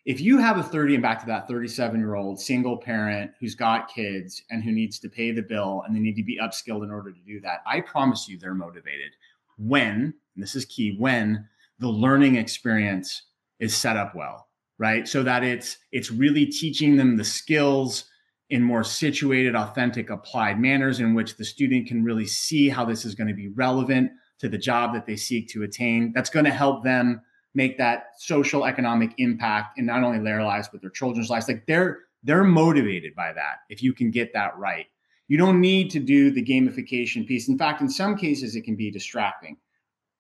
if 0.06 0.22
you 0.22 0.38
have 0.38 0.58
a 0.58 0.64
30 0.64 0.96
and 0.96 1.02
back 1.02 1.20
to 1.22 1.26
that 1.26 1.48
37 1.48 2.00
year 2.00 2.16
old 2.16 2.40
single 2.40 2.78
parent 2.78 3.32
who's 3.40 3.56
got 3.56 3.90
kids 3.90 4.44
and 4.50 4.64
who 4.64 4.72
needs 4.72 5.00
to 5.00 5.10
pay 5.10 5.32
the 5.32 5.42
bill 5.42 5.84
and 5.86 5.96
they 5.96 6.00
need 6.00 6.16
to 6.16 6.24
be 6.24 6.40
upskilled 6.40 6.84
in 6.84 6.92
order 6.92 7.12
to 7.12 7.20
do 7.22 7.40
that, 7.42 7.62
I 7.66 7.82
promise 7.82 8.28
you 8.30 8.38
they're 8.38 8.54
motivated 8.54 9.12
when, 9.58 10.14
and 10.36 10.44
this 10.44 10.56
is 10.56 10.66
key, 10.66 10.96
when 10.98 11.48
the 11.80 11.88
learning 11.88 12.36
experience 12.36 13.24
is 13.60 13.76
set 13.76 13.98
up 13.98 14.16
well, 14.16 14.48
right? 14.78 15.08
So 15.08 15.24
that 15.24 15.44
it's 15.44 15.78
it's 15.92 16.12
really 16.12 16.46
teaching 16.46 16.98
them 16.98 17.18
the 17.18 17.24
skills 17.24 18.06
in 18.50 18.62
more 18.62 18.84
situated, 18.84 19.56
authentic, 19.56 20.10
applied 20.10 20.60
manners 20.60 21.00
in 21.00 21.14
which 21.14 21.38
the 21.38 21.46
student 21.46 21.88
can 21.88 22.04
really 22.04 22.26
see 22.26 22.70
how 22.70 22.86
this 22.86 23.06
is 23.06 23.16
going 23.16 23.28
to 23.28 23.34
be 23.34 23.50
relevant 23.50 24.12
to 24.40 24.50
the 24.50 24.58
job 24.58 24.94
that 24.94 25.06
they 25.06 25.16
seek 25.16 25.48
to 25.50 25.64
attain. 25.64 26.12
That's 26.14 26.30
going 26.30 26.46
to 26.46 26.52
help 26.52 26.84
them 26.84 27.22
make 27.54 27.78
that 27.78 28.08
social 28.20 28.66
economic 28.66 29.14
impact 29.18 29.80
in 29.80 29.86
not 29.86 30.04
only 30.04 30.20
their 30.20 30.44
lives 30.44 30.68
but 30.72 30.82
their 30.82 30.90
children's 30.90 31.30
lives. 31.30 31.48
Like 31.48 31.66
they're 31.66 32.00
they're 32.24 32.44
motivated 32.44 33.16
by 33.16 33.34
that 33.34 33.58
if 33.70 33.82
you 33.82 33.94
can 33.94 34.12
get 34.12 34.34
that 34.34 34.58
right. 34.58 34.88
You 35.28 35.38
don't 35.38 35.62
need 35.62 35.90
to 35.92 36.00
do 36.00 36.30
the 36.32 36.44
gamification 36.44 37.26
piece. 37.26 37.48
In 37.48 37.58
fact, 37.58 37.82
in 37.82 37.90
some 37.90 38.16
cases 38.16 38.56
it 38.56 38.62
can 38.62 38.76
be 38.76 38.92
distracting. 38.92 39.58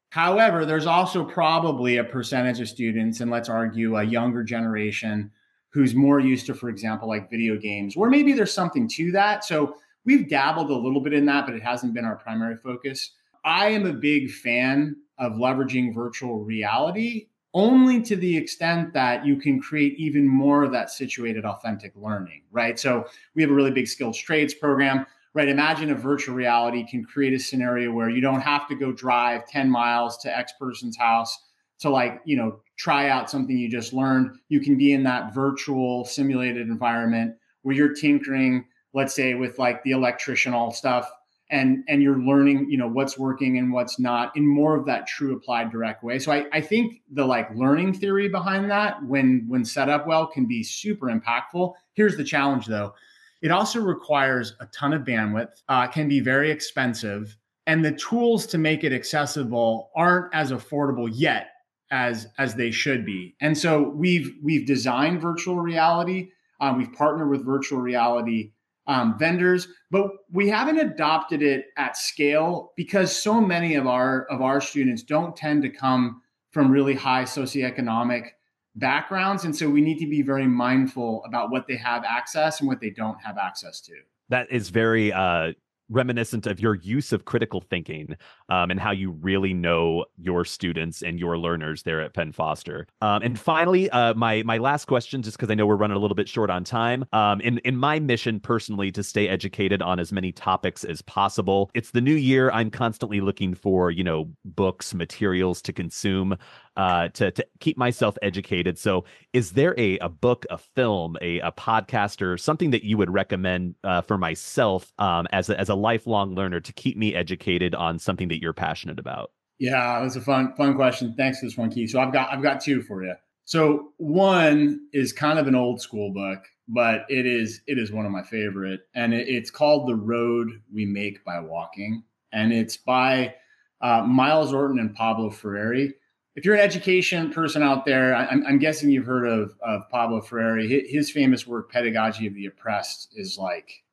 However, 0.09 0.65
there's 0.65 0.85
also 0.85 1.25
probably 1.25 1.97
a 1.97 2.03
percentage 2.03 2.59
of 2.61 2.69
students 2.69 3.19
and 3.19 3.29
let's 3.29 3.49
argue 3.49 3.97
a 3.97 4.03
younger 4.03 4.43
generation 4.43 5.31
who's 5.75 5.93
more 5.93 6.21
used 6.21 6.45
to, 6.45 6.53
for 6.53 6.69
example, 6.69 7.05
like 7.05 7.29
video 7.29 7.57
games, 7.57 7.97
or 7.97 8.09
maybe 8.09 8.31
there's 8.31 8.53
something 8.53 8.87
to 8.87 9.11
that. 9.11 9.43
So 9.43 9.75
we've 10.05 10.29
dabbled 10.29 10.71
a 10.71 10.73
little 10.73 11.01
bit 11.01 11.11
in 11.11 11.25
that, 11.25 11.45
but 11.45 11.53
it 11.53 11.61
hasn't 11.61 11.93
been 11.93 12.05
our 12.05 12.15
primary 12.15 12.55
focus. 12.55 13.11
I 13.43 13.67
am 13.71 13.85
a 13.85 13.91
big 13.91 14.31
fan 14.31 14.95
of 15.17 15.33
leveraging 15.33 15.93
virtual 15.93 16.45
reality 16.45 17.27
only 17.53 18.01
to 18.03 18.15
the 18.15 18.37
extent 18.37 18.93
that 18.93 19.25
you 19.25 19.35
can 19.35 19.59
create 19.59 19.99
even 19.99 20.25
more 20.25 20.63
of 20.63 20.71
that 20.71 20.91
situated 20.91 21.43
authentic 21.43 21.91
learning, 21.97 22.43
right? 22.51 22.79
So 22.79 23.05
we 23.33 23.41
have 23.41 23.51
a 23.51 23.53
really 23.53 23.71
big 23.71 23.89
skilled 23.89 24.15
trades 24.15 24.53
program, 24.53 25.05
right? 25.33 25.49
Imagine 25.49 25.91
a 25.91 25.95
virtual 25.95 26.35
reality 26.35 26.87
can 26.89 27.03
create 27.03 27.33
a 27.33 27.39
scenario 27.39 27.91
where 27.91 28.09
you 28.09 28.21
don't 28.21 28.41
have 28.41 28.65
to 28.69 28.75
go 28.75 28.93
drive 28.93 29.45
10 29.47 29.69
miles 29.69 30.17
to 30.19 30.37
X 30.37 30.53
person's 30.57 30.95
house 30.95 31.37
to 31.79 31.89
like, 31.89 32.21
you 32.25 32.37
know, 32.37 32.59
try 32.77 33.09
out 33.09 33.29
something 33.29 33.57
you 33.57 33.69
just 33.69 33.93
learned. 33.93 34.37
You 34.49 34.59
can 34.59 34.77
be 34.77 34.93
in 34.93 35.03
that 35.03 35.33
virtual 35.33 36.05
simulated 36.05 36.67
environment 36.67 37.35
where 37.61 37.75
you're 37.75 37.93
tinkering, 37.93 38.65
let's 38.93 39.13
say 39.13 39.33
with 39.33 39.57
like 39.59 39.83
the 39.83 39.91
electricianal 39.91 40.73
stuff 40.73 41.09
and 41.49 41.83
and 41.87 42.01
you're 42.01 42.19
learning, 42.19 42.69
you 42.69 42.77
know, 42.77 42.87
what's 42.87 43.17
working 43.17 43.57
and 43.57 43.71
what's 43.71 43.99
not 43.99 44.35
in 44.35 44.47
more 44.47 44.75
of 44.75 44.85
that 44.85 45.07
true 45.07 45.35
applied 45.35 45.71
direct 45.71 46.03
way. 46.03 46.17
So 46.17 46.31
I, 46.31 46.45
I 46.51 46.61
think 46.61 47.01
the 47.11 47.25
like 47.25 47.53
learning 47.55 47.93
theory 47.93 48.27
behind 48.27 48.69
that 48.71 49.03
when 49.03 49.45
when 49.47 49.63
set 49.63 49.89
up 49.89 50.07
well 50.07 50.27
can 50.27 50.45
be 50.47 50.63
super 50.63 51.07
impactful. 51.07 51.73
Here's 51.93 52.17
the 52.17 52.23
challenge 52.23 52.65
though. 52.65 52.93
It 53.41 53.51
also 53.51 53.79
requires 53.79 54.55
a 54.59 54.65
ton 54.67 54.93
of 54.93 55.03
bandwidth, 55.03 55.61
uh, 55.69 55.87
can 55.87 56.07
be 56.07 56.19
very 56.19 56.49
expensive, 56.49 57.37
and 57.67 57.85
the 57.85 57.91
tools 57.91 58.47
to 58.47 58.57
make 58.57 58.83
it 58.83 58.91
accessible 58.91 59.91
aren't 59.95 60.33
as 60.33 60.51
affordable 60.51 61.09
yet 61.13 61.49
as 61.91 62.27
as 62.37 62.55
they 62.55 62.71
should 62.71 63.05
be. 63.05 63.35
And 63.41 63.57
so 63.57 63.89
we've 63.89 64.35
we've 64.43 64.65
designed 64.65 65.21
virtual 65.21 65.59
reality. 65.59 66.29
Um, 66.59 66.77
we've 66.77 66.93
partnered 66.93 67.29
with 67.29 67.45
virtual 67.45 67.79
reality 67.79 68.51
um, 68.87 69.17
vendors, 69.17 69.67
but 69.91 70.07
we 70.31 70.47
haven't 70.49 70.77
adopted 70.77 71.41
it 71.41 71.67
at 71.77 71.97
scale 71.97 72.71
because 72.75 73.15
so 73.15 73.41
many 73.41 73.75
of 73.75 73.87
our 73.87 74.25
of 74.25 74.41
our 74.41 74.61
students 74.61 75.03
don't 75.03 75.35
tend 75.35 75.63
to 75.63 75.69
come 75.69 76.21
from 76.51 76.71
really 76.71 76.95
high 76.95 77.23
socioeconomic 77.23 78.29
backgrounds, 78.75 79.45
and 79.45 79.55
so 79.55 79.69
we 79.69 79.81
need 79.81 79.99
to 79.99 80.07
be 80.07 80.21
very 80.21 80.47
mindful 80.47 81.23
about 81.25 81.49
what 81.49 81.67
they 81.67 81.75
have 81.75 82.03
access 82.03 82.59
and 82.59 82.67
what 82.67 82.79
they 82.79 82.89
don't 82.89 83.21
have 83.21 83.37
access 83.37 83.81
to. 83.81 83.93
That 84.29 84.51
is 84.51 84.69
very 84.69 85.13
uh, 85.13 85.53
reminiscent 85.89 86.47
of 86.47 86.59
your 86.59 86.75
use 86.75 87.11
of 87.11 87.25
critical 87.25 87.61
thinking 87.61 88.15
um, 88.49 88.71
and 88.71 88.79
how 88.79 88.91
you 88.91 89.11
really 89.11 89.53
know 89.53 90.05
your 90.17 90.45
students 90.45 91.01
and 91.01 91.19
your 91.19 91.37
learners 91.37 91.83
there 91.83 92.01
at 92.01 92.13
Penn 92.13 92.31
Foster. 92.31 92.87
Um, 93.01 93.21
and 93.21 93.39
finally, 93.39 93.89
uh, 93.89 94.13
my 94.13 94.43
my 94.43 94.57
last 94.57 94.85
question, 94.85 95.21
just 95.21 95.37
because 95.37 95.51
I 95.51 95.55
know 95.55 95.65
we're 95.65 95.75
running 95.75 95.97
a 95.97 95.99
little 95.99 96.15
bit 96.15 96.27
short 96.29 96.49
on 96.49 96.63
time. 96.63 97.05
Um, 97.13 97.41
in 97.41 97.59
in 97.59 97.77
my 97.77 97.99
mission 97.99 98.39
personally 98.39 98.91
to 98.91 99.03
stay 99.03 99.27
educated 99.27 99.81
on 99.81 99.99
as 99.99 100.11
many 100.11 100.31
topics 100.31 100.83
as 100.83 101.01
possible. 101.01 101.69
It's 101.73 101.91
the 101.91 102.01
new 102.01 102.15
year. 102.15 102.51
I'm 102.51 102.71
constantly 102.71 103.21
looking 103.21 103.53
for 103.53 103.91
you 103.91 104.03
know 104.03 104.29
books, 104.43 104.93
materials 104.93 105.61
to 105.63 105.73
consume 105.73 106.37
uh, 106.77 107.09
to 107.09 107.31
to 107.31 107.45
keep 107.59 107.77
myself 107.77 108.17
educated. 108.21 108.77
So, 108.77 109.05
is 109.33 109.51
there 109.51 109.73
a 109.79 109.97
a 109.99 110.09
book, 110.09 110.45
a 110.49 110.57
film, 110.57 111.17
a 111.21 111.39
a 111.39 111.51
podcast, 111.51 112.21
or 112.21 112.37
something 112.37 112.71
that 112.71 112.83
you 112.83 112.97
would 112.97 113.11
recommend 113.11 113.75
uh, 113.83 114.01
for 114.01 114.17
myself 114.17 114.91
um, 114.99 115.27
as 115.31 115.49
a, 115.49 115.59
as 115.59 115.69
a 115.69 115.75
lifelong 115.75 116.35
learner 116.35 116.59
to 116.59 116.73
keep 116.73 116.97
me 116.97 117.15
educated 117.15 117.75
on 117.75 117.99
something 117.99 118.27
that 118.29 118.41
you're 118.41 118.53
passionate 118.53 118.99
about? 118.99 119.31
Yeah, 119.57 120.01
that's 120.01 120.15
a 120.15 120.21
fun 120.21 120.53
fun 120.55 120.75
question. 120.75 121.13
Thanks 121.15 121.39
for 121.39 121.45
this 121.45 121.57
one, 121.57 121.71
Keith. 121.71 121.91
So 121.91 121.99
I've 121.99 122.13
got 122.13 122.31
I've 122.31 122.43
got 122.43 122.61
two 122.61 122.81
for 122.81 123.03
you. 123.03 123.15
So 123.45 123.93
one 123.97 124.87
is 124.91 125.13
kind 125.13 125.37
of 125.37 125.47
an 125.47 125.55
old 125.55 125.79
school 125.79 126.11
book, 126.11 126.43
but 126.67 127.05
it 127.09 127.25
is 127.25 127.61
it 127.67 127.77
is 127.77 127.91
one 127.91 128.05
of 128.05 128.11
my 128.11 128.23
favorite, 128.23 128.81
and 128.95 129.13
it, 129.13 129.27
it's 129.27 129.49
called 129.49 129.87
"The 129.87 129.95
Road 129.95 130.49
We 130.73 130.85
Make 130.85 131.23
by 131.23 131.39
Walking," 131.39 132.03
and 132.33 132.51
it's 132.51 132.75
by 132.75 133.35
uh, 133.81 134.01
Myles 134.01 134.51
Horton 134.51 134.79
and 134.79 134.95
Pablo 134.95 135.29
Freire 135.29 135.91
if 136.35 136.43
you're 136.43 136.55
an 136.55 136.61
education 136.61 137.31
person 137.31 137.63
out 137.63 137.85
there, 137.85 138.13
I'm, 138.13 138.45
I'm 138.45 138.59
guessing 138.59 138.89
you've 138.89 139.05
heard 139.05 139.25
of, 139.25 139.55
of 139.61 139.89
Pablo 139.89 140.21
Freire. 140.21 140.57
His 140.57 141.09
famous 141.09 141.47
work, 141.47 141.71
Pedagogy 141.71 142.27
of 142.27 142.33
the 142.33 142.47
Oppressed, 142.47 143.13
is 143.15 143.37
like 143.37 143.83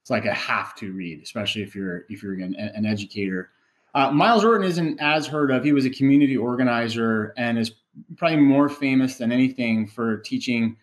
it's 0.00 0.10
like 0.10 0.24
a 0.24 0.34
have 0.34 0.74
to 0.76 0.92
read, 0.92 1.20
especially 1.22 1.62
if 1.62 1.74
you're 1.74 2.04
if 2.08 2.22
you're 2.22 2.34
an, 2.34 2.54
an 2.54 2.86
educator. 2.86 3.50
Uh, 3.94 4.10
Myles 4.12 4.42
Horton 4.42 4.66
isn't 4.66 5.00
as 5.00 5.26
heard 5.26 5.50
of. 5.50 5.64
He 5.64 5.72
was 5.72 5.84
a 5.84 5.90
community 5.90 6.36
organizer 6.36 7.34
and 7.36 7.58
is 7.58 7.72
probably 8.16 8.38
more 8.38 8.68
famous 8.68 9.16
than 9.16 9.32
anything 9.32 9.88
for 9.88 10.18
teaching 10.18 10.76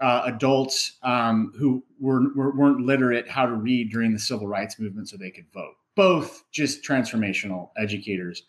uh, 0.00 0.22
adults 0.24 0.98
um, 1.02 1.52
who 1.56 1.82
were, 2.00 2.34
were, 2.34 2.54
weren't 2.56 2.80
literate 2.80 3.28
how 3.28 3.46
to 3.46 3.54
read 3.54 3.90
during 3.90 4.12
the 4.12 4.18
civil 4.18 4.46
rights 4.46 4.78
movement 4.78 5.08
so 5.08 5.16
they 5.16 5.30
could 5.30 5.46
vote. 5.52 5.74
Both 5.94 6.44
just 6.50 6.82
transformational 6.82 7.70
educators. 7.78 8.42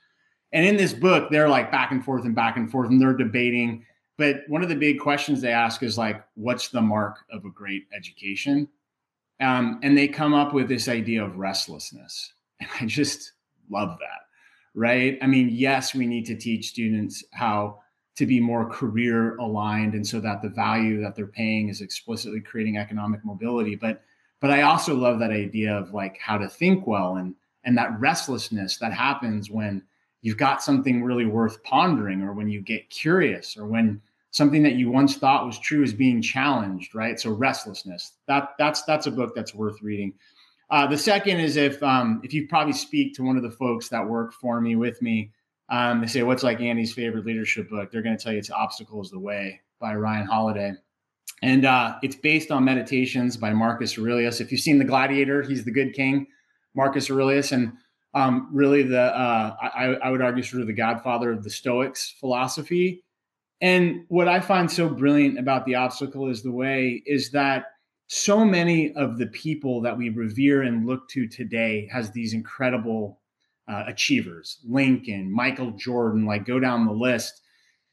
And 0.58 0.66
in 0.66 0.76
this 0.76 0.92
book, 0.92 1.30
they're 1.30 1.48
like 1.48 1.72
back 1.72 1.92
and 1.92 2.04
forth 2.04 2.26
and 2.26 2.34
back 2.34 2.58
and 2.58 2.72
forth, 2.72 2.90
and 2.90 3.00
they're 3.00 3.14
debating. 3.14 3.86
But 4.18 4.38
one 4.48 4.64
of 4.64 4.70
the 4.70 4.76
big 4.76 5.00
questions 5.00 5.40
they 5.40 5.52
ask 5.52 5.84
is 5.84 6.00
like, 6.00 6.26
what's 6.34 6.70
the 6.70 6.82
mark 6.82 7.20
of 7.32 7.46
a 7.46 7.52
great 7.52 7.84
education? 7.96 8.68
Um, 9.40 9.80
and 9.84 9.96
they 9.96 10.08
come 10.08 10.34
up 10.34 10.56
with 10.56 10.68
this 10.68 10.88
idea 10.88 11.24
of 11.24 11.38
restlessness. 11.38 12.34
And 12.60 12.70
I 12.82 12.88
just 12.88 13.34
love 13.70 14.00
that. 14.00 14.22
Right. 14.74 15.20
I 15.22 15.28
mean, 15.28 15.50
yes, 15.52 15.94
we 15.94 16.08
need 16.08 16.26
to 16.26 16.36
teach 16.36 16.70
students 16.70 17.24
how 17.34 17.82
to 18.16 18.26
be 18.26 18.40
more 18.40 18.68
career 18.68 19.36
aligned 19.36 19.94
and 19.94 20.08
so 20.08 20.20
that 20.22 20.42
the 20.42 20.50
value 20.50 21.00
that 21.04 21.16
they're 21.16 21.28
paying 21.28 21.70
is 21.70 21.82
explicitly 21.82 22.42
creating 22.42 22.78
economic 22.78 23.24
mobility. 23.24 23.76
But 23.76 24.02
but 24.40 24.50
I 24.50 24.64
also 24.64 24.96
love 24.96 25.20
that 25.20 25.30
idea 25.30 25.78
of 25.78 25.94
like 25.94 26.18
how 26.20 26.40
to 26.40 26.50
think 26.50 26.88
well 26.88 27.18
and 27.18 27.36
and 27.64 27.78
that 27.78 28.00
restlessness 28.00 28.78
that 28.80 28.92
happens 28.92 29.52
when 29.52 29.84
you've 30.22 30.38
got 30.38 30.62
something 30.62 31.04
really 31.04 31.26
worth 31.26 31.64
pondering 31.64 32.22
or 32.22 32.34
when 32.34 32.50
you 32.50 32.62
get 32.62 32.90
curious 32.90 33.58
or 33.58 33.68
when 33.68 34.02
something 34.32 34.64
that 34.64 34.74
you 34.74 34.92
once 34.92 35.16
thought 35.18 35.46
was 35.46 35.58
true 35.60 35.84
is 35.84 35.94
being 35.94 36.22
challenged 36.22 36.96
right? 36.96 37.20
So 37.20 37.32
restlessness 37.32 38.14
that 38.28 38.50
that's 38.58 38.84
that's 38.84 39.08
a 39.08 39.12
book 39.12 39.34
that's 39.36 39.54
worth 39.54 39.82
reading. 39.82 40.14
Uh, 40.70 40.86
the 40.86 40.98
second 40.98 41.40
is 41.40 41.56
if 41.56 41.82
um, 41.82 42.22
if 42.24 42.34
you 42.34 42.48
probably 42.48 42.74
speak 42.74 43.14
to 43.16 43.24
one 43.24 43.38
of 43.38 43.44
the 43.44 43.52
folks 43.52 43.90
that 43.90 44.08
work 44.08 44.34
for 44.34 44.60
me 44.60 44.76
with 44.76 45.02
me 45.02 45.32
um, 45.70 46.02
they 46.02 46.08
say 46.08 46.24
what's 46.24 46.44
like 46.44 46.62
andy's 46.62 46.94
favorite 46.94 47.26
leadership 47.26 47.70
book? 47.70 47.92
They're 47.92 48.02
going 48.02 48.18
to 48.18 48.24
tell 48.24 48.34
you 48.34 48.40
it's 48.40 48.52
obstacles 48.52 49.12
the 49.12 49.20
way 49.20 49.62
by 49.80 49.96
ryan 49.96 50.26
holiday. 50.26 50.74
And 51.44 51.66
uh, 51.66 51.98
it's 52.02 52.16
based 52.16 52.50
on 52.50 52.64
meditations 52.64 53.38
by 53.38 53.54
marcus 53.54 53.98
aurelius. 53.98 54.42
If 54.42 54.52
you've 54.52 54.62
seen 54.62 54.80
the 54.80 54.86
gladiator 54.86 55.44
he's 55.44 55.66
the 55.66 55.72
good 55.72 55.94
king 55.94 56.28
marcus 56.78 57.10
aurelius. 57.10 57.52
And 57.52 57.74
um, 58.14 58.50
really 58.52 58.84
the 58.84 59.02
uh, 59.02 59.56
I, 59.62 59.98
I 60.04 60.10
would 60.10 60.22
argue 60.22 60.44
sort 60.44 60.62
of 60.62 60.68
the 60.68 60.74
godfather 60.74 61.32
of 61.32 61.44
the 61.44 61.50
Stoics 61.50 62.16
philosophy. 62.20 63.04
And 63.62 64.06
what 64.08 64.28
I 64.28 64.40
find 64.40 64.72
so 64.72 64.88
brilliant 64.88 65.40
about 65.40 65.66
the 65.66 65.76
obstacle 65.76 66.30
is 66.30 66.44
the 66.44 66.52
way 66.52 67.02
is 67.06 67.32
that 67.32 67.66
so 68.08 68.46
many 68.46 68.94
of 68.94 69.18
the 69.18 69.28
people 69.28 69.82
that 69.82 69.98
we 69.98 70.10
revere 70.10 70.62
and 70.62 70.86
look 70.86 71.10
to 71.10 71.28
today 71.28 71.90
has 71.92 72.12
these 72.12 72.34
incredible 72.34 73.20
uh, 73.68 73.84
achievers. 73.88 74.60
Lincoln 74.64 75.32
michael 75.32 75.72
jordan 75.72 76.26
like 76.26 76.46
go 76.46 76.60
down 76.60 76.86
the 76.86 76.94
list. 76.94 77.42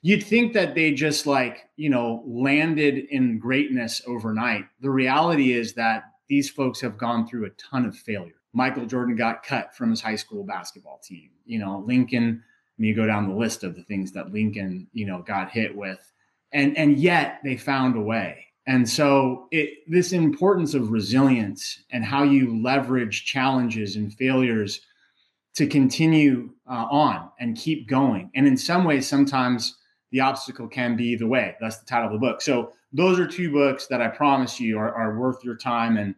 You'd 0.02 0.22
think 0.22 0.52
that 0.52 0.74
they 0.74 0.92
just 0.92 1.26
like 1.26 1.68
you 1.76 1.90
know 1.90 2.22
landed 2.26 3.06
in 3.10 3.38
greatness 3.38 4.02
overnight. 4.06 4.66
The 4.80 4.90
reality 4.90 5.52
is 5.52 5.74
that 5.74 6.04
these 6.28 6.48
folks 6.48 6.80
have 6.80 6.96
gone 6.96 7.26
through 7.26 7.46
a 7.46 7.50
ton 7.50 7.84
of 7.84 7.96
failure 7.96 8.43
Michael 8.54 8.86
Jordan 8.86 9.16
got 9.16 9.42
cut 9.42 9.74
from 9.74 9.90
his 9.90 10.00
high 10.00 10.16
school 10.16 10.44
basketball 10.44 11.00
team. 11.04 11.30
You 11.44 11.58
know, 11.58 11.84
Lincoln, 11.86 12.42
I 12.42 12.74
mean, 12.80 12.88
you 12.88 12.96
go 12.96 13.06
down 13.06 13.28
the 13.28 13.34
list 13.34 13.64
of 13.64 13.76
the 13.76 13.82
things 13.82 14.12
that 14.12 14.32
Lincoln, 14.32 14.86
you 14.92 15.06
know, 15.06 15.22
got 15.22 15.50
hit 15.50 15.76
with. 15.76 16.12
And 16.52 16.76
and 16.78 16.98
yet 16.98 17.40
they 17.44 17.56
found 17.56 17.96
a 17.96 18.00
way. 18.00 18.46
And 18.66 18.88
so 18.88 19.48
it, 19.50 19.80
this 19.88 20.12
importance 20.12 20.72
of 20.72 20.90
resilience 20.90 21.82
and 21.90 22.04
how 22.04 22.22
you 22.22 22.62
leverage 22.62 23.26
challenges 23.26 23.96
and 23.96 24.14
failures 24.14 24.80
to 25.56 25.66
continue 25.66 26.50
uh, 26.68 26.86
on 26.90 27.30
and 27.38 27.56
keep 27.56 27.88
going. 27.88 28.30
And 28.34 28.46
in 28.46 28.56
some 28.56 28.84
ways, 28.84 29.06
sometimes 29.06 29.76
the 30.12 30.20
obstacle 30.20 30.68
can 30.68 30.96
be 30.96 31.14
the 31.16 31.26
way. 31.26 31.56
That's 31.60 31.78
the 31.78 31.86
title 31.86 32.06
of 32.06 32.12
the 32.12 32.18
book. 32.18 32.40
So 32.40 32.72
those 32.92 33.18
are 33.18 33.26
two 33.26 33.52
books 33.52 33.86
that 33.88 34.00
I 34.00 34.08
promise 34.08 34.60
you 34.60 34.78
are, 34.78 34.94
are 34.94 35.18
worth 35.18 35.44
your 35.44 35.56
time 35.56 35.96
and 35.96 36.14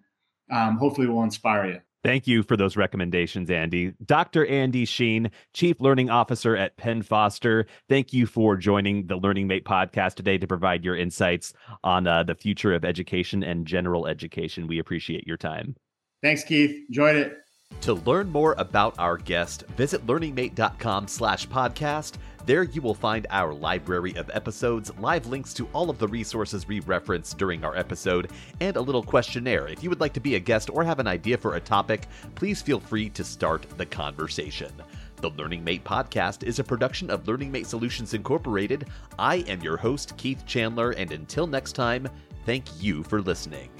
um, 0.50 0.76
hopefully 0.76 1.08
will 1.08 1.24
inspire 1.24 1.66
you. 1.66 1.80
Thank 2.06 2.28
you 2.28 2.44
for 2.44 2.56
those 2.56 2.76
recommendations, 2.76 3.50
Andy. 3.50 3.92
Dr. 4.04 4.46
Andy 4.46 4.84
Shean, 4.84 5.28
Chief 5.54 5.80
Learning 5.80 6.08
Officer 6.08 6.56
at 6.56 6.76
Penn 6.76 7.02
Foster, 7.02 7.66
thank 7.88 8.12
you 8.12 8.26
for 8.26 8.56
joining 8.56 9.08
the 9.08 9.16
Learning 9.16 9.48
Mate 9.48 9.64
podcast 9.64 10.14
today 10.14 10.38
to 10.38 10.46
provide 10.46 10.84
your 10.84 10.96
insights 10.96 11.52
on 11.82 12.06
uh, 12.06 12.22
the 12.22 12.36
future 12.36 12.72
of 12.72 12.84
education 12.84 13.42
and 13.42 13.66
general 13.66 14.06
education. 14.06 14.68
We 14.68 14.78
appreciate 14.78 15.26
your 15.26 15.36
time. 15.36 15.74
Thanks, 16.22 16.44
Keith. 16.44 16.84
Enjoyed 16.88 17.16
it. 17.16 17.38
To 17.82 17.94
learn 17.94 18.30
more 18.30 18.56
about 18.58 18.98
our 18.98 19.16
guest, 19.16 19.62
visit 19.76 20.04
learningmate.com 20.06 21.06
slash 21.06 21.46
podcast 21.46 22.16
there 22.46 22.62
you 22.62 22.80
will 22.80 22.94
find 22.94 23.26
our 23.30 23.52
library 23.52 24.14
of 24.14 24.30
episodes, 24.32 24.92
live 25.00 25.26
links 25.26 25.52
to 25.54 25.68
all 25.72 25.90
of 25.90 25.98
the 25.98 26.06
resources 26.06 26.68
we 26.68 26.78
reference 26.78 27.34
during 27.34 27.64
our 27.64 27.76
episode, 27.76 28.30
and 28.60 28.76
a 28.76 28.80
little 28.80 29.02
questionnaire. 29.02 29.66
If 29.66 29.82
you 29.82 29.90
would 29.90 30.00
like 30.00 30.12
to 30.12 30.20
be 30.20 30.36
a 30.36 30.40
guest 30.40 30.70
or 30.72 30.84
have 30.84 31.00
an 31.00 31.08
idea 31.08 31.36
for 31.38 31.56
a 31.56 31.60
topic, 31.60 32.06
please 32.36 32.62
feel 32.62 32.78
free 32.78 33.10
to 33.10 33.24
start 33.24 33.66
the 33.76 33.86
conversation. 33.86 34.70
The 35.16 35.30
Learning 35.30 35.64
Mate 35.64 35.82
podcast 35.82 36.44
is 36.44 36.60
a 36.60 36.64
production 36.64 37.10
of 37.10 37.26
Learning 37.26 37.50
Mate 37.50 37.66
Solutions 37.66 38.14
Incorporated. 38.14 38.86
I 39.18 39.36
am 39.48 39.60
your 39.60 39.76
host, 39.76 40.16
Keith 40.16 40.46
Chandler, 40.46 40.92
and 40.92 41.10
until 41.10 41.48
next 41.48 41.72
time, 41.72 42.06
thank 42.44 42.64
you 42.80 43.02
for 43.02 43.20
listening. 43.20 43.70